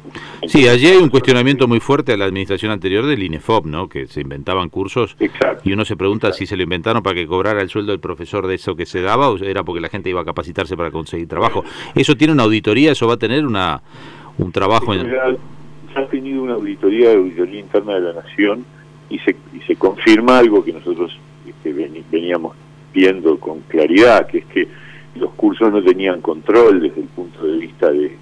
Sí, 0.47 0.67
allí 0.67 0.87
hay 0.87 0.97
un 0.97 1.09
cuestionamiento 1.09 1.67
muy 1.67 1.79
fuerte 1.79 2.13
a 2.13 2.17
la 2.17 2.25
administración 2.25 2.71
anterior 2.71 3.05
del 3.05 3.23
INEFOP, 3.23 3.65
¿no? 3.65 3.89
Que 3.89 4.07
se 4.07 4.21
inventaban 4.21 4.69
cursos 4.69 5.15
y 5.63 5.73
uno 5.73 5.85
se 5.85 5.95
pregunta 5.95 6.31
si 6.33 6.45
se 6.45 6.55
lo 6.57 6.63
inventaron 6.63 7.03
para 7.03 7.15
que 7.15 7.27
cobrara 7.27 7.61
el 7.61 7.69
sueldo 7.69 7.91
del 7.91 7.99
profesor 7.99 8.47
de 8.47 8.55
eso 8.55 8.75
que 8.75 8.85
se 8.85 9.01
daba 9.01 9.29
o 9.29 9.37
era 9.37 9.63
porque 9.63 9.81
la 9.81 9.89
gente 9.89 10.09
iba 10.09 10.21
a 10.21 10.25
capacitarse 10.25 10.75
para 10.77 10.91
conseguir 10.91 11.27
trabajo. 11.27 11.63
¿Eso 11.95 12.15
tiene 12.15 12.33
una 12.33 12.43
auditoría? 12.43 12.91
¿Eso 12.91 13.07
va 13.07 13.15
a 13.15 13.17
tener 13.17 13.45
una 13.45 13.81
un 14.37 14.51
trabajo? 14.51 14.93
En... 14.93 15.09
Se 15.93 15.99
ha 15.99 16.07
tenido 16.07 16.43
una 16.43 16.53
auditoría 16.53 17.09
de 17.09 17.15
auditoría 17.15 17.59
interna 17.59 17.95
de 17.95 18.01
la 18.01 18.13
Nación 18.21 18.65
y 19.09 19.19
se, 19.19 19.35
y 19.53 19.61
se 19.65 19.75
confirma 19.75 20.39
algo 20.39 20.63
que 20.63 20.73
nosotros 20.73 21.17
este, 21.47 21.71
veníamos 22.11 22.55
viendo 22.93 23.39
con 23.39 23.61
claridad, 23.61 24.27
que 24.27 24.39
es 24.39 24.45
que 24.45 24.67
los 25.15 25.31
cursos 25.33 25.71
no 25.71 25.83
tenían 25.83 26.21
control 26.21 26.81
desde 26.81 27.01
el 27.01 27.07
punto 27.07 27.45
de 27.45 27.57
vista 27.57 27.89
de, 27.89 28.17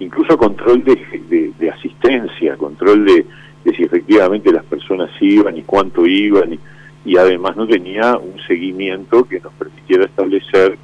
incluso 0.00 0.36
control 0.36 0.84
de, 0.84 1.52
de, 1.58 1.70
asistencia, 1.70 2.56
control 2.56 3.04
de, 3.04 3.26
si 3.76 3.82
efectivamente 3.82 4.52
las 4.52 4.64
personas 4.64 5.10
iban 5.20 5.56
y 5.56 5.62
cuánto 5.62 6.06
iban, 6.06 6.54
y, 6.54 6.58
y, 7.04 7.16
además 7.16 7.56
no 7.56 7.66
tenía 7.66 8.16
un 8.16 8.40
seguimiento 8.46 9.24
que 9.24 9.40
nos 9.40 9.52
permitiera 9.54 10.04
establecer 10.04 10.78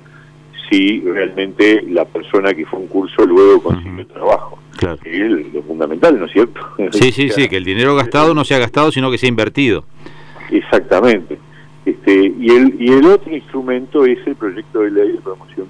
si 0.69 1.01
realmente 1.01 1.83
la 1.89 2.05
persona 2.05 2.53
que 2.55 2.65
fue 2.67 2.79
a 2.79 2.83
un 2.83 2.89
curso 2.89 3.25
luego 3.25 3.63
consiguió 3.63 4.07
trabajo. 4.07 4.59
Claro. 4.77 4.99
Que 4.99 5.25
es 5.25 5.53
lo 5.53 5.63
fundamental, 5.63 6.19
¿no 6.19 6.27
es 6.27 6.33
cierto? 6.33 6.61
Sí, 6.93 7.13
sí, 7.13 7.31
sí, 7.31 7.49
que 7.49 7.57
el 7.57 7.65
dinero 7.65 7.95
gastado 7.95 8.35
no 8.35 8.45
se 8.45 8.55
ha 8.55 8.59
gastado, 8.59 8.91
sino 8.91 9.11
que 9.11 9.19
se 9.19 9.27
ha 9.27 9.29
invertido. 9.29 9.85
Exactamente. 10.51 11.39
Este, 11.85 12.33
y, 12.39 12.49
el, 12.49 12.77
y 12.81 12.93
el 12.93 13.05
otro 13.07 13.35
instrumento 13.35 14.05
es 14.05 14.19
el 14.27 14.37
proyecto 14.37 14.81
de 14.81 14.91
ley 14.91 15.13
de 15.13 15.21
promoción 15.21 15.67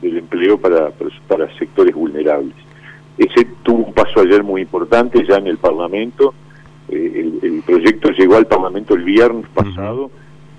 del 0.00 0.18
empleo 0.18 0.58
para, 0.58 0.90
para 1.28 1.52
sectores 1.56 1.94
vulnerables. 1.94 2.54
Ese 3.22 3.46
tuvo 3.62 3.86
un 3.86 3.92
paso 3.92 4.20
ayer 4.20 4.42
muy 4.42 4.62
importante 4.62 5.24
ya 5.26 5.36
en 5.36 5.46
el 5.46 5.58
Parlamento. 5.58 6.34
Eh, 6.88 7.30
el, 7.42 7.62
proyecto 7.62 8.10
llegó 8.10 8.36
al 8.36 8.46
Parlamento 8.46 8.94
el 8.94 9.04
viernes 9.04 9.46
pasado 9.54 10.10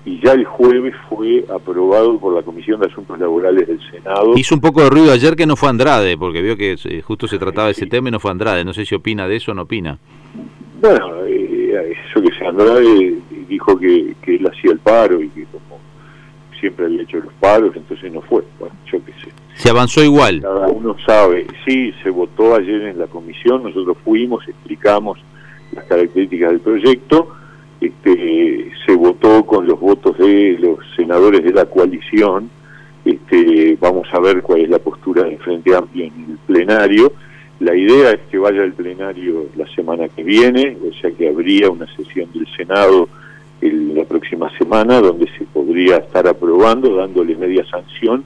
y 0.06 0.20
ya 0.20 0.32
el 0.32 0.44
jueves 0.44 0.94
fue 1.08 1.44
aprobado 1.54 2.18
por 2.18 2.34
la 2.34 2.42
Comisión 2.42 2.80
de 2.80 2.86
Asuntos 2.86 3.18
Laborales 3.18 3.68
del 3.68 3.80
Senado. 3.90 4.32
Hizo 4.36 4.54
un 4.54 4.60
poco 4.62 4.82
de 4.82 4.88
ruido 4.88 5.12
ayer 5.12 5.36
que 5.36 5.46
no 5.46 5.56
fue 5.56 5.68
Andrade, 5.68 6.16
porque 6.16 6.40
vio 6.40 6.56
que 6.56 6.76
eh, 6.84 7.02
justo 7.02 7.26
se 7.26 7.38
trataba 7.38 7.66
de 7.66 7.72
ese 7.72 7.86
tema 7.86 8.08
y 8.08 8.12
no 8.12 8.20
fue 8.20 8.30
Andrade. 8.30 8.64
No 8.64 8.72
sé 8.72 8.86
si 8.86 8.94
opina 8.94 9.28
de 9.28 9.36
eso 9.36 9.52
o 9.52 9.54
no 9.54 9.62
opina. 9.62 9.98
Bueno, 10.80 11.24
eh, 11.26 11.94
eso 12.08 12.22
que 12.22 12.34
sea 12.38 12.48
Andrade 12.48 13.14
dijo 13.46 13.78
que, 13.78 14.14
que 14.22 14.36
él 14.36 14.46
hacía 14.46 14.72
el 14.72 14.78
paro 14.78 15.20
y 15.20 15.28
que 15.28 15.44
como 15.44 15.78
siempre 16.64 16.86
había 16.86 17.02
hecho 17.02 17.18
los 17.18 17.32
paros, 17.34 17.76
entonces 17.76 18.10
no 18.10 18.22
fue. 18.22 18.42
Bueno, 18.58 18.74
yo 18.90 18.98
qué 19.04 19.12
sé. 19.22 19.30
Se 19.54 19.68
avanzó 19.68 20.02
igual. 20.02 20.40
Cada 20.40 20.68
uno 20.68 20.96
sabe. 21.04 21.46
Sí, 21.66 21.92
se 22.02 22.08
votó 22.08 22.54
ayer 22.54 22.80
en 22.82 22.98
la 22.98 23.06
comisión, 23.06 23.64
nosotros 23.64 23.98
fuimos, 24.02 24.48
explicamos 24.48 25.18
las 25.72 25.84
características 25.84 26.52
del 26.52 26.60
proyecto, 26.60 27.28
este, 27.82 28.72
se 28.86 28.94
votó 28.94 29.44
con 29.44 29.66
los 29.66 29.78
votos 29.78 30.16
de 30.16 30.56
los 30.58 30.78
senadores 30.96 31.44
de 31.44 31.52
la 31.52 31.66
coalición, 31.66 32.48
este, 33.04 33.76
vamos 33.78 34.08
a 34.12 34.20
ver 34.20 34.40
cuál 34.40 34.62
es 34.62 34.70
la 34.70 34.78
postura 34.78 35.24
del 35.24 35.36
Frente 35.38 35.76
Amplio 35.76 36.06
en 36.06 36.30
el 36.30 36.38
plenario. 36.46 37.12
La 37.60 37.76
idea 37.76 38.12
es 38.12 38.20
que 38.30 38.38
vaya 38.38 38.62
al 38.62 38.72
plenario 38.72 39.48
la 39.54 39.66
semana 39.74 40.08
que 40.08 40.22
viene, 40.22 40.78
o 40.88 40.94
sea 40.94 41.10
que 41.10 41.28
habría 41.28 41.68
una 41.68 41.86
sesión 41.94 42.32
del 42.32 42.46
Senado 42.56 43.06
el, 43.64 43.94
la 43.94 44.04
próxima 44.04 44.50
semana 44.58 45.00
donde 45.00 45.26
se 45.38 45.44
podría 45.44 45.96
estar 45.96 46.26
aprobando, 46.26 46.96
dándole 46.96 47.36
media 47.36 47.64
sanción 47.66 48.24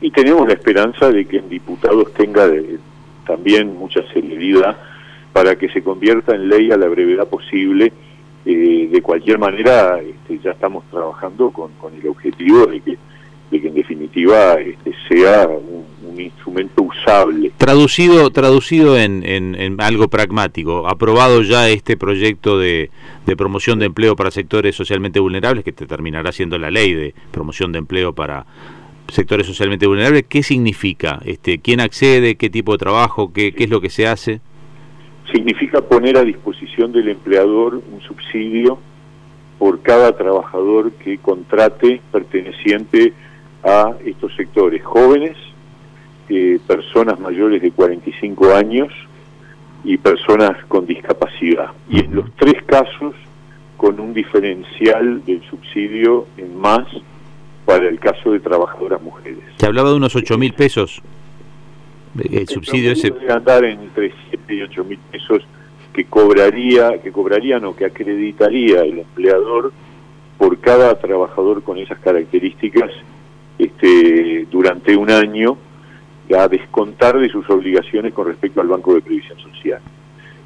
y 0.00 0.10
tenemos 0.10 0.46
la 0.46 0.54
esperanza 0.54 1.10
de 1.10 1.26
que 1.26 1.38
en 1.38 1.48
diputados 1.48 2.12
tenga 2.14 2.48
también 3.26 3.76
mucha 3.76 4.02
celeridad 4.12 4.76
para 5.32 5.56
que 5.56 5.68
se 5.68 5.82
convierta 5.82 6.34
en 6.34 6.48
ley 6.48 6.70
a 6.72 6.76
la 6.76 6.88
brevedad 6.88 7.28
posible. 7.28 7.92
Eh, 8.46 8.88
de 8.90 9.02
cualquier 9.02 9.38
manera, 9.38 10.00
este, 10.00 10.38
ya 10.38 10.52
estamos 10.52 10.84
trabajando 10.90 11.50
con, 11.50 11.72
con 11.74 11.94
el 11.94 12.08
objetivo 12.08 12.66
de 12.66 12.80
que 12.80 12.98
de 13.50 13.60
que 13.60 13.68
en 13.68 13.74
definitiva 13.74 14.54
este, 14.54 14.92
sea 15.08 15.48
un, 15.48 15.80
instrumento 16.18 16.82
usable. 16.82 17.50
Traducido, 17.56 18.28
traducido 18.28 18.98
en, 18.98 19.24
en, 19.24 19.80
algo 19.80 20.08
pragmático, 20.08 20.86
aprobado 20.86 21.40
ya 21.40 21.70
este 21.70 21.96
proyecto 21.96 22.58
de, 22.58 22.90
de, 23.24 23.36
promoción 23.36 23.78
de 23.78 23.86
empleo 23.86 24.16
para 24.16 24.30
sectores 24.30 24.76
socialmente 24.76 25.18
vulnerables, 25.18 25.64
que 25.64 25.72
te 25.72 25.86
terminará 25.86 26.30
siendo 26.32 26.58
la 26.58 26.70
ley 26.70 26.92
de 26.92 27.14
promoción 27.30 27.72
de 27.72 27.78
empleo 27.78 28.12
para 28.12 28.44
sectores 29.08 29.46
socialmente 29.46 29.86
vulnerables, 29.86 30.24
¿qué 30.28 30.42
significa? 30.42 31.20
Este, 31.24 31.58
¿Quién 31.58 31.80
accede? 31.80 32.36
¿Qué 32.36 32.50
tipo 32.50 32.72
de 32.72 32.78
trabajo? 32.78 33.32
¿Qué, 33.32 33.52
qué 33.52 33.64
es 33.64 33.70
lo 33.70 33.80
que 33.80 33.88
se 33.88 34.06
hace? 34.06 34.40
Significa 35.32 35.80
poner 35.80 36.18
a 36.18 36.24
disposición 36.24 36.92
del 36.92 37.08
empleador 37.08 37.76
un 37.76 38.00
subsidio 38.02 38.78
por 39.58 39.80
cada 39.82 40.16
trabajador 40.16 40.92
que 40.92 41.18
contrate 41.18 42.00
perteneciente 42.10 43.12
a 43.12 43.29
estos 44.04 44.34
sectores 44.36 44.82
jóvenes, 44.84 45.36
eh, 46.28 46.58
personas 46.66 47.18
mayores 47.18 47.60
de 47.62 47.70
45 47.70 48.54
años 48.54 48.88
y 49.84 49.96
personas 49.98 50.64
con 50.66 50.86
discapacidad. 50.86 51.70
Y 51.88 52.00
en 52.00 52.14
los 52.14 52.30
tres 52.36 52.62
casos 52.64 53.14
con 53.76 53.98
un 53.98 54.12
diferencial 54.12 55.24
del 55.24 55.42
subsidio 55.48 56.26
en 56.36 56.56
más 56.56 56.86
para 57.64 57.88
el 57.88 57.98
caso 57.98 58.32
de 58.32 58.40
trabajadoras 58.40 59.00
mujeres. 59.00 59.38
Se 59.56 59.66
hablaba 59.66 59.90
de 59.90 59.96
unos 59.96 60.14
8 60.14 60.36
mil 60.38 60.52
pesos. 60.52 61.00
El 62.18 62.48
subsidio 62.48 62.92
ese. 62.92 63.10
Debe 63.10 63.32
andar 63.32 63.64
entre 63.64 64.12
7 64.30 64.54
y 64.54 64.62
8 64.62 64.84
mil 64.84 64.98
pesos 65.10 65.42
que 65.92 66.04
cobraría, 66.04 67.00
que 67.00 67.12
cobrarían 67.12 67.64
o 67.64 67.74
que 67.74 67.84
acreditaría 67.84 68.82
el 68.82 69.00
empleador 69.00 69.72
por 70.36 70.58
cada 70.58 70.98
trabajador 70.98 71.62
con 71.62 71.78
esas 71.78 71.98
características 72.00 72.90
este, 73.60 74.46
durante 74.50 74.96
un 74.96 75.10
año 75.10 75.58
a 76.36 76.48
descontar 76.48 77.18
de 77.18 77.28
sus 77.28 77.48
obligaciones 77.50 78.14
con 78.14 78.26
respecto 78.26 78.60
al 78.60 78.68
Banco 78.68 78.94
de 78.94 79.02
Previsión 79.02 79.38
Social. 79.38 79.80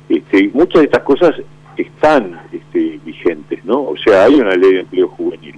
Este, 0.08 0.50
muchas 0.52 0.80
de 0.80 0.84
estas 0.86 1.02
cosas 1.02 1.34
están 1.76 2.40
este, 2.52 2.98
vigentes, 3.04 3.64
¿no? 3.64 3.82
O 3.82 3.96
sea, 3.96 4.24
hay 4.24 4.34
una 4.34 4.56
ley 4.56 4.74
de 4.74 4.80
empleo 4.80 5.08
juvenil. 5.08 5.54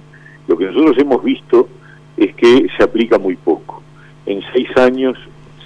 Lo 0.47 0.57
que 0.57 0.65
nosotros 0.65 0.97
hemos 0.99 1.23
visto 1.23 1.69
es 2.15 2.35
que 2.35 2.67
se 2.77 2.83
aplica 2.83 3.17
muy 3.17 3.35
poco. 3.35 3.81
En 4.25 4.41
seis 4.53 4.69
años 4.77 5.17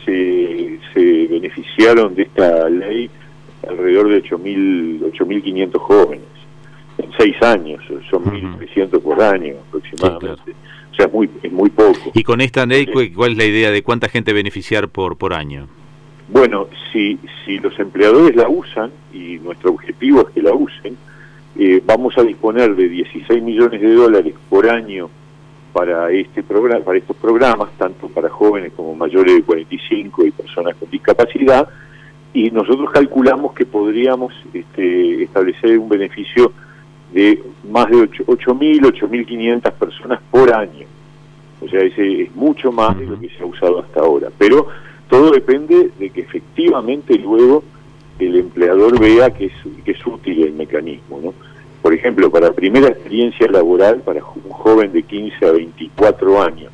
se, 0.06 0.80
se 0.94 1.28
beneficiaron 1.28 2.16
de 2.16 2.24
esta 2.24 2.70
ley 2.70 3.10
alrededor 3.68 4.10
de 4.10 4.24
8.500 4.24 5.78
jóvenes. 5.78 6.26
En 6.98 7.12
seis 7.18 7.42
años, 7.42 7.84
son 8.10 8.24
1.300 8.26 9.02
por 9.02 9.22
año 9.22 9.56
aproximadamente. 9.68 10.54
O 10.92 10.96
sea, 10.96 11.06
es 11.06 11.14
muy, 11.14 11.30
es 11.42 11.52
muy 11.52 11.70
poco. 11.70 12.12
¿Y 12.14 12.24
con 12.24 12.42
esta 12.42 12.66
ley 12.66 12.88
cuál 12.88 13.32
es 13.32 13.38
la 13.38 13.46
idea 13.46 13.72
de 13.72 13.82
cuánta 13.82 14.10
gente 14.10 14.34
beneficiar 14.34 14.90
por, 14.90 15.18
por 15.18 15.34
año? 15.34 15.68
Bueno, 16.28 16.68
si, 16.92 17.20
si 17.46 17.60
los 17.60 17.78
empleadores 17.80 18.36
la 18.36 18.48
usan, 18.48 18.92
y 19.14 19.38
nuestro 19.40 19.72
objetivo 19.72 20.22
es 20.22 20.34
que 20.34 20.42
la 20.42 20.54
usen, 20.54 20.98
eh, 21.58 21.82
vamos 21.86 22.18
a 22.18 22.24
disponer 22.24 22.76
de 22.76 22.88
16 22.88 23.44
millones 23.44 23.82
de 23.82 23.94
dólares 23.94 24.34
por 24.50 24.70
año 24.70 25.10
para 25.74 26.12
este 26.12 26.44
programa, 26.44 26.84
para 26.86 26.98
estos 26.98 27.16
programas, 27.18 27.70
tanto 27.78 28.08
para 28.08 28.30
jóvenes 28.30 28.72
como 28.76 28.96
mayores 28.96 29.36
de 29.36 29.44
45 29.44 30.26
y 30.26 30.32
personas 30.32 30.76
con 30.76 30.90
discapacidad, 30.90 31.68
y 32.34 32.50
nosotros 32.52 32.90
calculamos 32.92 33.54
que 33.54 33.66
podríamos 33.66 34.34
este, 34.54 35.24
establecer 35.24 35.78
un 35.78 35.90
beneficio 35.90 36.54
de 37.12 37.44
más 37.70 37.88
de 37.90 37.98
8.000, 37.98 38.82
8.500 38.82 39.72
personas 39.74 40.20
por 40.30 40.54
año. 40.54 40.88
O 41.62 41.68
sea, 41.68 41.82
ese 41.82 42.24
es 42.24 42.36
mucho 42.36 42.72
más 42.72 42.98
de 42.98 43.06
lo 43.06 43.20
que 43.20 43.30
se 43.30 43.44
ha 43.44 43.46
usado 43.46 43.80
hasta 43.80 44.00
ahora. 44.00 44.30
Pero 44.38 44.68
todo 45.10 45.32
depende 45.32 45.92
de 46.00 46.10
que 46.10 46.22
efectivamente 46.22 47.18
luego 47.20 47.64
el 48.20 48.38
empleador 48.38 49.00
vea 49.00 49.32
que 49.32 49.46
es, 49.46 49.54
que 49.84 49.92
es 49.92 50.08
útil 50.08 50.44
el 50.44 50.54
mecanismo. 50.54 51.20
¿no? 51.22 51.34
Por 51.82 51.94
ejemplo, 51.94 52.32
para 52.32 52.54
primera 52.54 52.88
experiencia 52.88 53.48
laboral, 53.48 54.02
para 54.02 54.22
un 54.24 54.52
joven 54.52 54.92
de 54.94 55.04
15 55.04 55.46
a 55.46 55.52
24 55.52 56.42
años, 56.42 56.72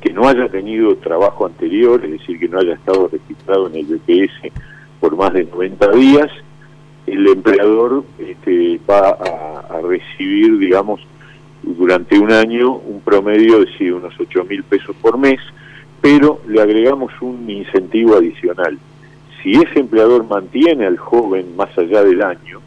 que 0.00 0.12
no 0.12 0.28
haya 0.28 0.48
tenido 0.48 0.96
trabajo 0.96 1.46
anterior, 1.46 2.04
es 2.04 2.12
decir, 2.12 2.38
que 2.38 2.48
no 2.48 2.58
haya 2.58 2.74
estado 2.74 3.08
registrado 3.08 3.68
en 3.68 3.76
el 3.76 3.86
BPS 3.86 4.52
por 5.00 5.16
más 5.16 5.32
de 5.32 5.44
90 5.44 5.90
días, 5.92 6.30
el 7.12 7.26
empleador 7.26 8.04
este, 8.18 8.80
va 8.88 9.10
a, 9.10 9.80
recibir, 9.82 10.58
digamos, 10.58 11.00
durante 11.62 12.18
un 12.18 12.32
año 12.32 12.72
un 12.72 13.00
promedio 13.00 13.64
de 13.64 13.92
unos 13.92 14.14
8 14.18 14.44
mil 14.44 14.62
pesos 14.64 14.96
por 14.96 15.18
mes, 15.18 15.38
pero 16.00 16.40
le 16.48 16.60
agregamos 16.60 17.12
un 17.20 17.48
incentivo 17.48 18.16
adicional. 18.16 18.78
Si 19.42 19.52
ese 19.52 19.80
empleador 19.80 20.26
mantiene 20.26 20.86
al 20.86 20.96
joven 20.96 21.54
más 21.56 21.76
allá 21.78 22.02
del 22.02 22.22
año, 22.22 22.60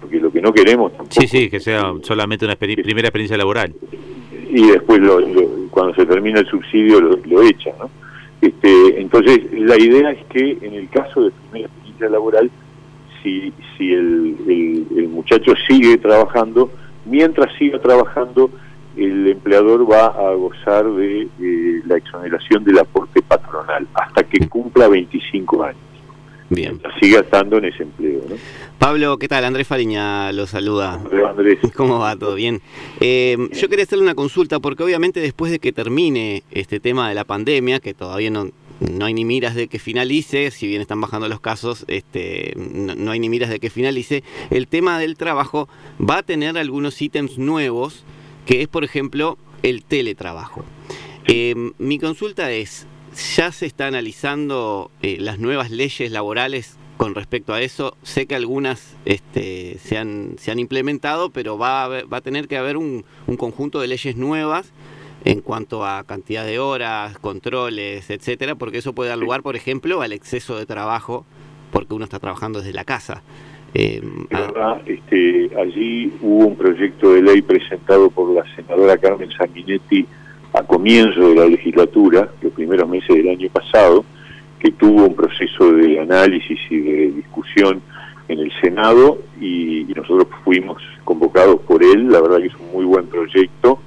porque 0.00 0.18
lo 0.20 0.32
que 0.32 0.40
no 0.40 0.52
queremos 0.52 0.92
tampoco... 0.92 1.20
Sí, 1.20 1.28
sí, 1.28 1.48
que 1.48 1.60
sea 1.60 1.92
solamente 2.02 2.44
una 2.44 2.56
primera 2.56 3.08
experiencia 3.08 3.36
laboral. 3.36 3.74
Y 4.50 4.66
después, 4.68 5.00
cuando 5.70 5.94
se 5.94 6.06
termina 6.06 6.40
el 6.40 6.46
subsidio, 6.46 7.00
lo, 7.00 7.16
lo 7.24 7.42
echan, 7.42 7.74
¿no? 7.78 7.90
Este, 8.40 9.00
entonces, 9.00 9.40
la 9.52 9.78
idea 9.78 10.10
es 10.10 10.24
que 10.26 10.58
en 10.60 10.74
el 10.74 10.88
caso 10.90 11.24
de 11.24 11.30
primera 11.50 11.68
experiencia 11.68 12.08
laboral, 12.10 12.50
si, 13.26 13.52
si 13.76 13.92
el, 13.92 14.36
el, 14.96 15.08
muchacho 15.08 15.52
sigue 15.66 15.98
trabajando, 15.98 16.70
mientras 17.04 17.52
siga 17.58 17.80
trabajando, 17.80 18.50
el 18.96 19.26
empleador 19.26 19.90
va 19.90 20.06
a 20.06 20.32
gozar 20.34 20.84
de 20.92 21.28
la 21.84 21.96
exoneración 21.96 22.62
del 22.62 22.78
aporte 22.78 23.20
patronal 23.22 23.86
hasta 23.94 24.22
que 24.22 24.48
cumpla 24.48 24.86
25 24.88 25.64
años. 25.64 25.80
Bien. 26.48 26.80
Siga 27.00 27.20
estando 27.20 27.58
en 27.58 27.64
ese 27.64 27.82
empleo. 27.82 28.20
¿no? 28.28 28.36
Pablo, 28.78 29.18
¿qué 29.18 29.26
tal? 29.26 29.44
Andrés 29.44 29.66
Fariña 29.66 30.30
lo 30.30 30.46
saluda. 30.46 31.00
Hola, 31.10 31.30
Andrés. 31.30 31.58
¿Cómo 31.76 31.98
va? 31.98 32.14
¿Todo 32.14 32.36
bien? 32.36 32.62
Eh, 33.00 33.36
yo 33.52 33.68
quería 33.68 33.82
hacerle 33.82 34.04
una 34.04 34.14
consulta 34.14 34.60
porque 34.60 34.84
obviamente 34.84 35.18
después 35.18 35.50
de 35.50 35.58
que 35.58 35.72
termine 35.72 36.44
este 36.52 36.78
tema 36.78 37.08
de 37.08 37.16
la 37.16 37.24
pandemia, 37.24 37.80
que 37.80 37.94
todavía 37.94 38.30
no, 38.30 38.50
no 38.80 39.06
hay 39.06 39.14
ni 39.14 39.24
miras 39.24 39.54
de 39.54 39.68
que 39.68 39.78
finalice, 39.78 40.50
si 40.50 40.66
bien 40.66 40.82
están 40.82 41.00
bajando 41.00 41.28
los 41.28 41.40
casos, 41.40 41.84
este, 41.88 42.52
no, 42.56 43.10
hay 43.10 43.18
ni 43.18 43.28
miras 43.28 43.50
de 43.50 43.58
que 43.58 43.70
finalice. 43.70 44.22
El 44.50 44.68
tema 44.68 44.98
del 44.98 45.16
trabajo 45.16 45.68
va 45.98 46.18
a 46.18 46.22
tener 46.22 46.58
algunos 46.58 47.00
ítems 47.00 47.38
nuevos, 47.38 48.04
que 48.44 48.62
es, 48.62 48.68
por 48.68 48.84
ejemplo, 48.84 49.38
el 49.62 49.84
teletrabajo. 49.84 50.64
Em, 51.24 51.72
mi 51.78 51.98
consulta 51.98 52.52
es, 52.52 52.86
¿ya 53.36 53.50
se 53.50 53.66
está 53.66 53.86
analizando 53.86 54.90
eh, 55.02 55.16
las 55.18 55.38
nuevas 55.38 55.70
leyes 55.70 56.10
laborales 56.10 56.76
con 56.98 57.14
respecto 57.14 57.54
a 57.54 57.62
eso? 57.62 57.96
Sé 58.02 58.26
que 58.26 58.34
algunas 58.34 58.94
este, 59.06 59.78
se, 59.82 59.96
han, 59.96 60.36
se 60.38 60.50
han 60.50 60.58
implementado, 60.58 61.30
pero 61.30 61.56
va 61.56 61.84
a, 61.84 61.88
va 62.04 62.18
a 62.18 62.20
tener 62.20 62.46
que 62.46 62.58
haber 62.58 62.76
un, 62.76 63.04
un 63.26 63.36
conjunto 63.36 63.80
de 63.80 63.88
leyes 63.88 64.16
nuevas 64.16 64.72
en 65.26 65.40
cuanto 65.40 65.84
a 65.84 66.04
cantidad 66.04 66.46
de 66.46 66.60
horas, 66.60 67.18
controles, 67.18 68.10
etcétera, 68.10 68.54
porque 68.54 68.78
eso 68.78 68.92
puede 68.92 69.10
dar 69.10 69.18
lugar, 69.18 69.42
por 69.42 69.56
ejemplo, 69.56 70.00
al 70.00 70.12
exceso 70.12 70.56
de 70.56 70.66
trabajo, 70.66 71.26
porque 71.72 71.94
uno 71.94 72.04
está 72.04 72.20
trabajando 72.20 72.60
desde 72.60 72.72
la 72.72 72.84
casa. 72.84 73.24
Eh, 73.74 74.00
verdad, 74.30 74.80
este, 74.86 75.50
allí 75.60 76.12
hubo 76.22 76.46
un 76.46 76.56
proyecto 76.56 77.12
de 77.12 77.22
ley 77.22 77.42
presentado 77.42 78.08
por 78.08 78.32
la 78.32 78.44
senadora 78.54 78.96
Carmen 78.98 79.28
Sanguinetti 79.32 80.06
a 80.52 80.62
comienzo 80.62 81.28
de 81.28 81.34
la 81.34 81.46
legislatura, 81.46 82.30
los 82.40 82.52
primeros 82.52 82.88
meses 82.88 83.16
del 83.16 83.28
año 83.28 83.48
pasado, 83.50 84.04
que 84.60 84.70
tuvo 84.70 85.06
un 85.06 85.16
proceso 85.16 85.72
de 85.72 85.98
análisis 85.98 86.60
y 86.70 86.78
de 86.78 87.10
discusión 87.10 87.82
en 88.28 88.38
el 88.38 88.52
Senado 88.60 89.18
y 89.40 89.86
nosotros 89.96 90.28
fuimos 90.44 90.80
convocados 91.02 91.60
por 91.62 91.82
él, 91.82 92.12
la 92.12 92.20
verdad 92.20 92.38
que 92.38 92.46
es 92.46 92.54
un 92.54 92.72
muy 92.72 92.84
buen 92.84 93.06
proyecto, 93.08 93.80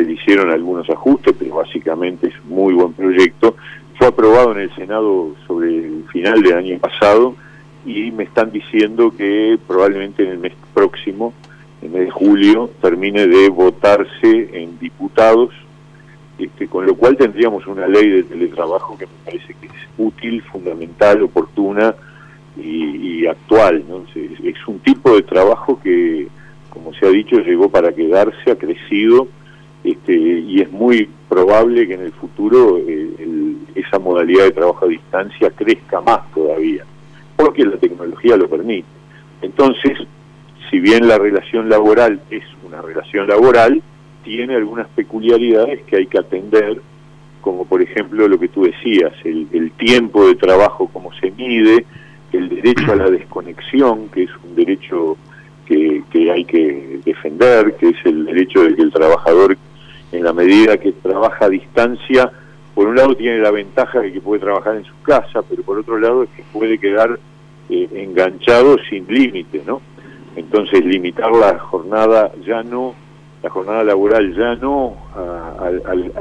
se 0.00 0.06
le 0.06 0.12
hicieron 0.14 0.50
algunos 0.50 0.88
ajustes, 0.88 1.34
pero 1.38 1.56
básicamente 1.56 2.28
es 2.28 2.34
un 2.48 2.56
muy 2.56 2.74
buen 2.74 2.92
proyecto. 2.92 3.56
Fue 3.98 4.06
aprobado 4.06 4.52
en 4.52 4.60
el 4.60 4.74
Senado 4.74 5.34
sobre 5.46 5.76
el 5.76 6.04
final 6.10 6.42
del 6.42 6.56
año 6.56 6.78
pasado 6.78 7.34
y 7.84 8.10
me 8.10 8.24
están 8.24 8.50
diciendo 8.50 9.12
que 9.16 9.58
probablemente 9.66 10.22
en 10.22 10.30
el 10.30 10.38
mes 10.38 10.54
próximo, 10.72 11.34
en 11.82 11.88
el 11.88 11.92
mes 11.92 12.04
de 12.06 12.10
julio, 12.10 12.70
termine 12.80 13.26
de 13.26 13.50
votarse 13.50 14.48
en 14.52 14.78
diputados, 14.78 15.50
este, 16.38 16.66
con 16.66 16.86
lo 16.86 16.94
cual 16.94 17.18
tendríamos 17.18 17.66
una 17.66 17.86
ley 17.86 18.08
de 18.08 18.22
teletrabajo 18.22 18.96
que 18.96 19.06
me 19.06 19.12
parece 19.24 19.54
que 19.60 19.66
es 19.66 19.72
útil, 19.98 20.42
fundamental, 20.44 21.22
oportuna 21.22 21.94
y, 22.56 23.26
actual. 23.26 23.84
¿no? 23.86 24.04
es 24.14 24.66
un 24.66 24.78
tipo 24.78 25.14
de 25.14 25.22
trabajo 25.22 25.78
que, 25.82 26.28
como 26.70 26.94
se 26.94 27.06
ha 27.06 27.10
dicho, 27.10 27.36
llegó 27.36 27.68
para 27.68 27.92
quedarse, 27.92 28.50
ha 28.50 28.56
crecido 28.56 29.28
este, 30.00 30.14
y 30.14 30.60
es 30.60 30.70
muy 30.70 31.08
probable 31.28 31.86
que 31.86 31.94
en 31.94 32.02
el 32.02 32.12
futuro 32.12 32.78
eh, 32.78 33.56
esa 33.74 33.98
modalidad 33.98 34.44
de 34.44 34.52
trabajo 34.52 34.86
a 34.86 34.88
distancia 34.88 35.50
crezca 35.50 36.00
más 36.00 36.30
todavía, 36.32 36.84
porque 37.36 37.64
la 37.64 37.76
tecnología 37.76 38.36
lo 38.36 38.48
permite. 38.48 38.88
Entonces, 39.42 39.98
si 40.70 40.80
bien 40.80 41.06
la 41.06 41.18
relación 41.18 41.68
laboral 41.68 42.20
es 42.30 42.44
una 42.66 42.80
relación 42.80 43.28
laboral, 43.28 43.82
tiene 44.24 44.56
algunas 44.56 44.88
peculiaridades 44.88 45.82
que 45.84 45.96
hay 45.96 46.06
que 46.06 46.18
atender, 46.18 46.80
como 47.40 47.64
por 47.64 47.82
ejemplo 47.82 48.26
lo 48.28 48.38
que 48.38 48.48
tú 48.48 48.64
decías, 48.64 49.12
el, 49.24 49.72
tiempo 49.72 50.26
de 50.28 50.34
trabajo, 50.34 50.90
cómo 50.92 51.10
se 51.14 51.30
mide, 51.30 51.84
el 52.32 52.48
derecho 52.48 52.92
a 52.92 52.96
la 52.96 53.10
desconexión, 53.10 54.08
que 54.08 54.24
es 54.24 54.30
un 54.44 54.54
derecho 54.54 55.16
que, 55.66 56.02
que 56.10 56.30
hay 56.30 56.44
que 56.44 57.00
defender, 57.04 57.76
que 57.76 57.88
es 57.88 57.96
el 58.04 58.26
derecho 58.26 58.62
de 58.62 58.74
que 58.74 58.82
el 58.82 58.92
trabajador 58.92 59.56
en 60.12 60.24
la 60.24 60.32
medida 60.32 60.78
que 60.78 60.92
trabaja 60.92 61.46
a 61.46 61.48
distancia, 61.48 62.30
por 62.74 62.88
un 62.88 62.96
lado 62.96 63.14
tiene 63.14 63.38
la 63.38 63.50
ventaja 63.50 64.00
de 64.00 64.12
que 64.12 64.20
puede 64.20 64.40
trabajar 64.40 64.76
en 64.76 64.84
su 64.84 65.00
casa, 65.02 65.42
pero 65.42 65.62
por 65.62 65.78
otro 65.78 65.98
lado 65.98 66.22
es 66.22 66.30
que 66.30 66.42
puede 66.52 66.78
quedar 66.78 67.18
eh, 67.68 67.88
enganchado 67.92 68.76
sin 68.88 69.06
límite, 69.06 69.62
¿no? 69.66 69.80
Entonces 70.36 70.84
limitar 70.84 71.30
la 71.32 71.58
jornada 71.58 72.32
ya 72.44 72.62
no, 72.62 72.94
la 73.42 73.50
jornada 73.50 73.84
laboral 73.84 74.34
ya 74.34 74.54
no 74.54 74.96
a, 75.14 75.70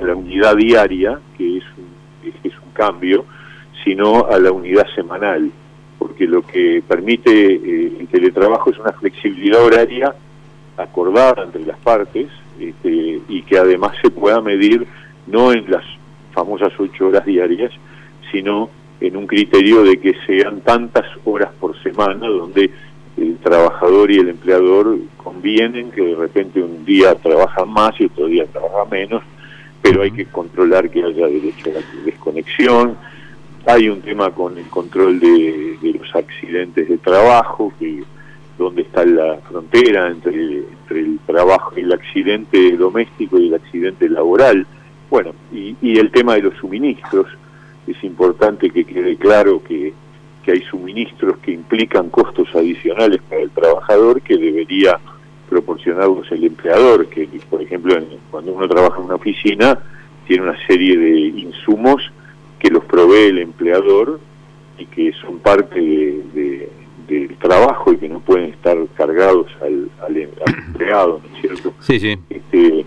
la 0.02 0.16
unidad 0.16 0.56
diaria, 0.56 1.20
que 1.38 1.58
es 1.58 1.64
un, 1.78 1.90
cambio, 2.74 3.26
sino 3.84 4.26
a 4.28 4.40
la 4.40 4.54
unidad 4.54 4.86
semanal, 4.96 5.52
porque 5.98 6.26
lo 6.26 6.42
que 6.44 6.82
permite 6.88 7.30
eh, 7.30 7.98
el 8.00 8.08
teletrabajo 8.08 8.70
es 8.72 8.80
una 8.80 8.94
flexibilidad 8.94 9.62
horaria 9.62 10.16
acordada 10.78 11.44
entre 11.44 11.66
las 11.66 11.78
partes, 11.80 12.28
este, 12.60 13.22
y 13.28 13.42
que 13.44 13.58
además 13.58 13.94
se 14.02 14.10
pueda 14.10 14.42
medir 14.42 14.86
no 15.28 15.52
en 15.52 15.70
las 15.70 15.84
famosas 16.34 16.74
ocho 16.78 17.08
horas 17.08 17.26
diarias, 17.26 17.72
sino 18.32 18.70
en 19.00 19.16
un 19.16 19.28
criterio 19.28 19.84
de 19.84 20.00
que 20.00 20.14
sean 20.26 20.62
tantas 20.62 21.06
horas 21.26 21.52
por 21.60 21.82
semana 21.82 22.28
donde 22.28 22.70
el 23.18 23.38
trabajador 23.38 24.12
y 24.12 24.20
el 24.20 24.30
empleador 24.30 24.98
convienen 25.18 25.92
que 25.92 26.02
de 26.02 26.16
repente 26.16 26.62
un 26.62 26.86
día 26.86 27.16
trabajan 27.16 27.70
más 27.70 28.00
y 28.00 28.06
otro 28.06 28.28
día 28.28 28.46
trabajan 28.46 28.90
menos 28.90 29.24
pero 29.82 30.02
hay 30.02 30.12
que 30.12 30.26
controlar 30.26 30.90
que 30.90 31.04
haya 31.04 31.28
derecho 31.28 31.70
a 31.70 31.80
la 31.80 31.82
desconexión. 32.06 32.98
Hay 33.66 33.90
un 33.90 34.02
tema 34.02 34.32
con 34.32 34.58
el 34.58 34.68
control 34.68 35.20
de, 35.20 35.78
los 35.82 36.16
accidentes 36.16 36.90
de 36.90 36.98
trabajo, 36.98 37.74
que 37.80 38.04
donde 38.60 38.84
está 38.84 39.06
la 39.06 39.38
frontera 39.38 40.10
entre, 40.10 40.58
entre 40.58 41.00
el 41.00 41.20
trabajo 41.26 41.72
el 41.78 41.92
accidente 41.94 42.76
doméstico 42.78 43.40
y 43.40 43.48
el 43.48 43.56
accidente 43.56 44.10
laboral. 44.10 44.68
Bueno, 45.10 45.34
y, 45.52 45.76
y 45.82 45.98
el 45.98 46.12
tema 46.12 46.36
de 46.36 46.44
los 46.44 46.56
suministros, 46.58 47.26
es 47.88 48.04
importante 48.04 48.70
que 48.70 48.84
quede 48.84 49.16
claro 49.16 49.64
que, 49.64 49.94
que 50.44 50.52
hay 50.52 50.62
suministros 50.62 51.38
que 51.40 51.52
implican 51.52 52.10
costos 52.10 52.48
adicionales 52.54 53.22
para 53.28 53.42
el 53.42 53.50
trabajador 53.50 54.22
que 54.22 54.38
debería 54.38 55.00
proporcionarlos 55.50 56.32
el 56.32 56.44
empleador, 56.44 57.08
que 57.08 57.28
por 57.50 57.62
ejemplo 57.62 57.98
cuando 58.30 58.52
uno 58.54 58.68
trabaja 58.68 59.00
en 59.00 59.06
una 59.06 59.16
oficina 59.16 59.80
tiene 60.28 60.44
una 60.44 60.68
serie 60.68 60.96
de 60.96 61.18
insumos 61.20 62.12
que 62.60 62.70
los 62.70 62.84
provee 62.86 63.30
el 63.30 63.40
empleador 63.40 64.20
y 64.78 64.86
que 64.86 65.12
son 65.14 65.40
parte 65.40 65.80
de, 65.80 66.70
del 67.10 67.38
trabajo 67.38 67.92
y 67.92 67.98
que 67.98 68.08
no 68.08 68.20
pueden 68.20 68.52
estar 68.52 68.78
cargados 68.96 69.48
al, 69.62 69.90
al, 70.06 70.18
empleado, 70.68 71.22
¿no 71.28 71.36
es 71.36 71.42
cierto? 71.42 71.74
Sí, 71.80 72.00
sí. 72.00 72.18
Este, 72.30 72.86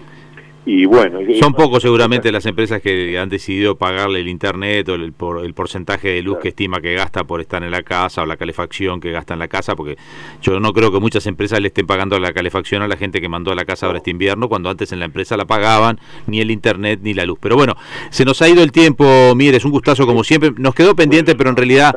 y 0.65 0.85
bueno, 0.85 1.19
son 1.41 1.55
pocos 1.55 1.83
seguramente 1.83 2.31
las 2.31 2.47
empresas 2.47 2.81
que 2.81 3.19
han 3.19 3.29
decidido 3.29 3.75
pagarle 3.75 4.21
el 4.21 4.29
internet 4.29 4.89
o 4.91 4.95
el, 4.95 5.13
por, 5.13 5.45
el 5.45 5.55
porcentaje 5.55 6.11
de 6.11 6.23
luz 6.23 6.39
que 6.39 6.49
estima 6.49 6.81
que 6.81 6.95
gasta 6.95 7.25
por 7.25 7.41
estar 7.41 7.65
en 7.65 7.73
la 7.73 7.83
casa 7.83 8.23
o 8.23 8.27
la 8.27 8.37
calefacción 8.37 9.01
que 9.01 9.11
gasta 9.11 9.33
en 9.33 9.41
la 9.41 9.49
casa, 9.49 9.75
porque 9.75 9.97
yo 10.41 10.61
no 10.61 10.73
creo 10.73 10.93
que 10.93 11.01
muchas 11.01 11.27
empresas 11.27 11.61
le 11.61 11.69
estén 11.69 11.89
pagando 11.89 12.17
la 12.21 12.33
calefacción 12.33 12.81
a 12.83 12.87
la 12.87 12.97
gente 12.97 13.21
que 13.21 13.29
mandó 13.29 13.51
a 13.51 13.57
la 13.57 13.65
casa 13.65 13.87
ahora 13.87 13.99
este 13.99 14.13
invierno, 14.13 14.49
cuando 14.49 14.71
antes 14.71 14.93
en 14.93 15.01
la 15.01 15.07
empresa 15.07 15.37
la 15.37 15.47
pagaban 15.47 15.99
ni 16.29 16.41
el 16.41 16.53
internet 16.53 17.01
ni 17.03 17.13
la 17.13 17.27
luz. 17.27 17.39
Pero 17.41 17.57
bueno, 17.57 17.75
se 18.11 18.25
nos 18.25 18.41
ha 18.41 18.49
ido 18.49 18.63
el 18.63 18.71
tiempo, 18.71 19.35
mire, 19.35 19.57
es 19.57 19.65
un 19.65 19.73
gustazo 19.73 20.07
como 20.07 20.23
siempre. 20.23 20.53
Nos 20.59 20.77
quedó 20.77 20.95
pendiente, 20.95 21.35
pero 21.35 21.51
en 21.51 21.57
realidad 21.57 21.97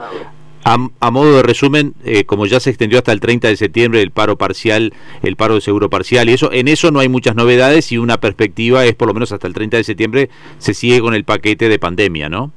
a, 0.66 1.12
modo 1.12 1.38
de 1.38 1.44
resumen, 1.44 1.94
eh, 2.04 2.26
como 2.26 2.48
ya 2.48 2.60
se 2.60 2.72
extendió 2.72 2.98
hasta 2.98 3.12
el 3.12 3.20
30 3.20 3.50
de 3.50 3.56
septiembre 3.56 4.02
el 4.02 4.10
paro 4.10 4.36
parcial, 4.36 4.94
el 5.22 5.36
paro 5.36 5.54
de 5.54 5.62
seguro 5.62 5.92
parcial 5.92 6.28
y 6.28 6.34
eso, 6.34 6.52
en 6.52 6.68
eso 6.68 6.90
no 6.90 7.00
hay 7.00 7.08
muchas 7.08 7.36
novedades 7.36 7.92
y 7.92 8.00
una 8.00 8.18
perspectiva 8.18 8.84
es 8.84 8.96
por 8.96 9.08
lo 9.08 9.14
menos 9.14 9.32
hasta 9.32 9.46
el 9.46 9.54
30 9.54 9.78
de 9.78 9.84
septiembre 9.84 10.30
se 10.58 10.74
sigue 10.74 11.02
con 11.02 11.14
el 11.14 11.24
paquete 11.24 11.70
de 11.70 11.78
pandemia, 11.78 12.30
¿no? 12.30 12.52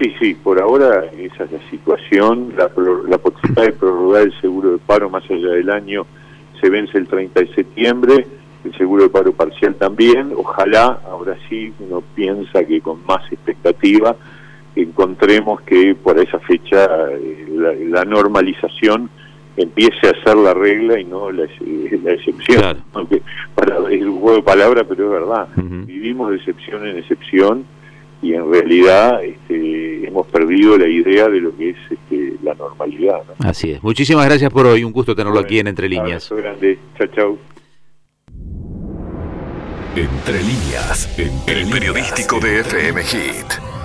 Sí, 0.00 0.14
sí, 0.18 0.34
por 0.34 0.58
ahora 0.58 1.04
esa 1.18 1.44
es 1.44 1.52
la 1.52 1.70
situación, 1.70 2.54
la, 2.56 2.70
la 3.08 3.18
posibilidad 3.18 3.64
de 3.64 3.72
prorrogar 3.72 4.22
el 4.22 4.40
seguro 4.40 4.72
de 4.72 4.78
paro 4.78 5.10
más 5.10 5.24
allá 5.30 5.50
del 5.50 5.68
año 5.68 6.06
se 6.62 6.70
vence 6.70 6.96
el 6.96 7.08
30 7.08 7.40
de 7.40 7.54
septiembre, 7.54 8.26
el 8.64 8.74
seguro 8.78 9.02
de 9.02 9.10
paro 9.10 9.32
parcial 9.32 9.74
también, 9.74 10.32
ojalá, 10.34 11.00
ahora 11.04 11.36
sí 11.48 11.74
uno 11.78 12.02
piensa 12.14 12.64
que 12.64 12.80
con 12.80 13.04
más 13.06 13.30
expectativa, 13.30 14.16
encontremos 14.82 15.60
que 15.62 15.94
por 15.94 16.18
esa 16.18 16.38
fecha 16.40 16.86
eh, 17.12 17.46
la, 17.90 18.04
normalización 18.04 19.10
empiece 19.56 20.08
a 20.08 20.24
ser 20.24 20.36
la 20.36 20.54
regla 20.54 21.00
y 21.00 21.04
no 21.04 21.30
la, 21.32 21.44
excepción. 21.44 22.84
Aunque 22.92 23.22
para, 23.54 23.76
es 23.90 24.02
un 24.02 24.20
juego 24.20 24.36
de 24.36 24.42
palabras, 24.42 24.86
pero 24.88 25.04
es 25.06 25.10
verdad. 25.10 25.48
Vivimos 25.56 26.30
de 26.30 26.36
excepción 26.36 26.86
en 26.86 26.98
excepción 26.98 27.64
y 28.22 28.34
en 28.34 28.50
realidad 28.50 29.22
este, 29.22 30.06
hemos 30.06 30.26
perdido 30.28 30.76
la 30.78 30.88
idea 30.88 31.28
de 31.28 31.40
lo 31.40 31.56
que 31.56 31.70
es 31.70 31.76
este, 31.90 32.34
la 32.42 32.54
normalidad. 32.54 33.22
Así 33.40 33.72
es. 33.72 33.82
Muchísimas 33.82 34.26
gracias 34.26 34.52
por 34.52 34.66
hoy. 34.66 34.84
Un 34.84 34.92
gusto 34.92 35.14
tenerlo 35.14 35.40
aquí 35.40 35.58
en 35.58 35.66
Entre 35.68 35.88
Líneas. 35.88 36.30
grande. 36.30 36.78
Chao, 36.96 37.06
chao. 37.08 37.38
Entre 39.96 40.42
líneas, 40.44 41.18
el 41.48 41.68
periodístico 41.68 42.38
de 42.38 42.60
FM 42.60 43.02
Hit. 43.02 43.77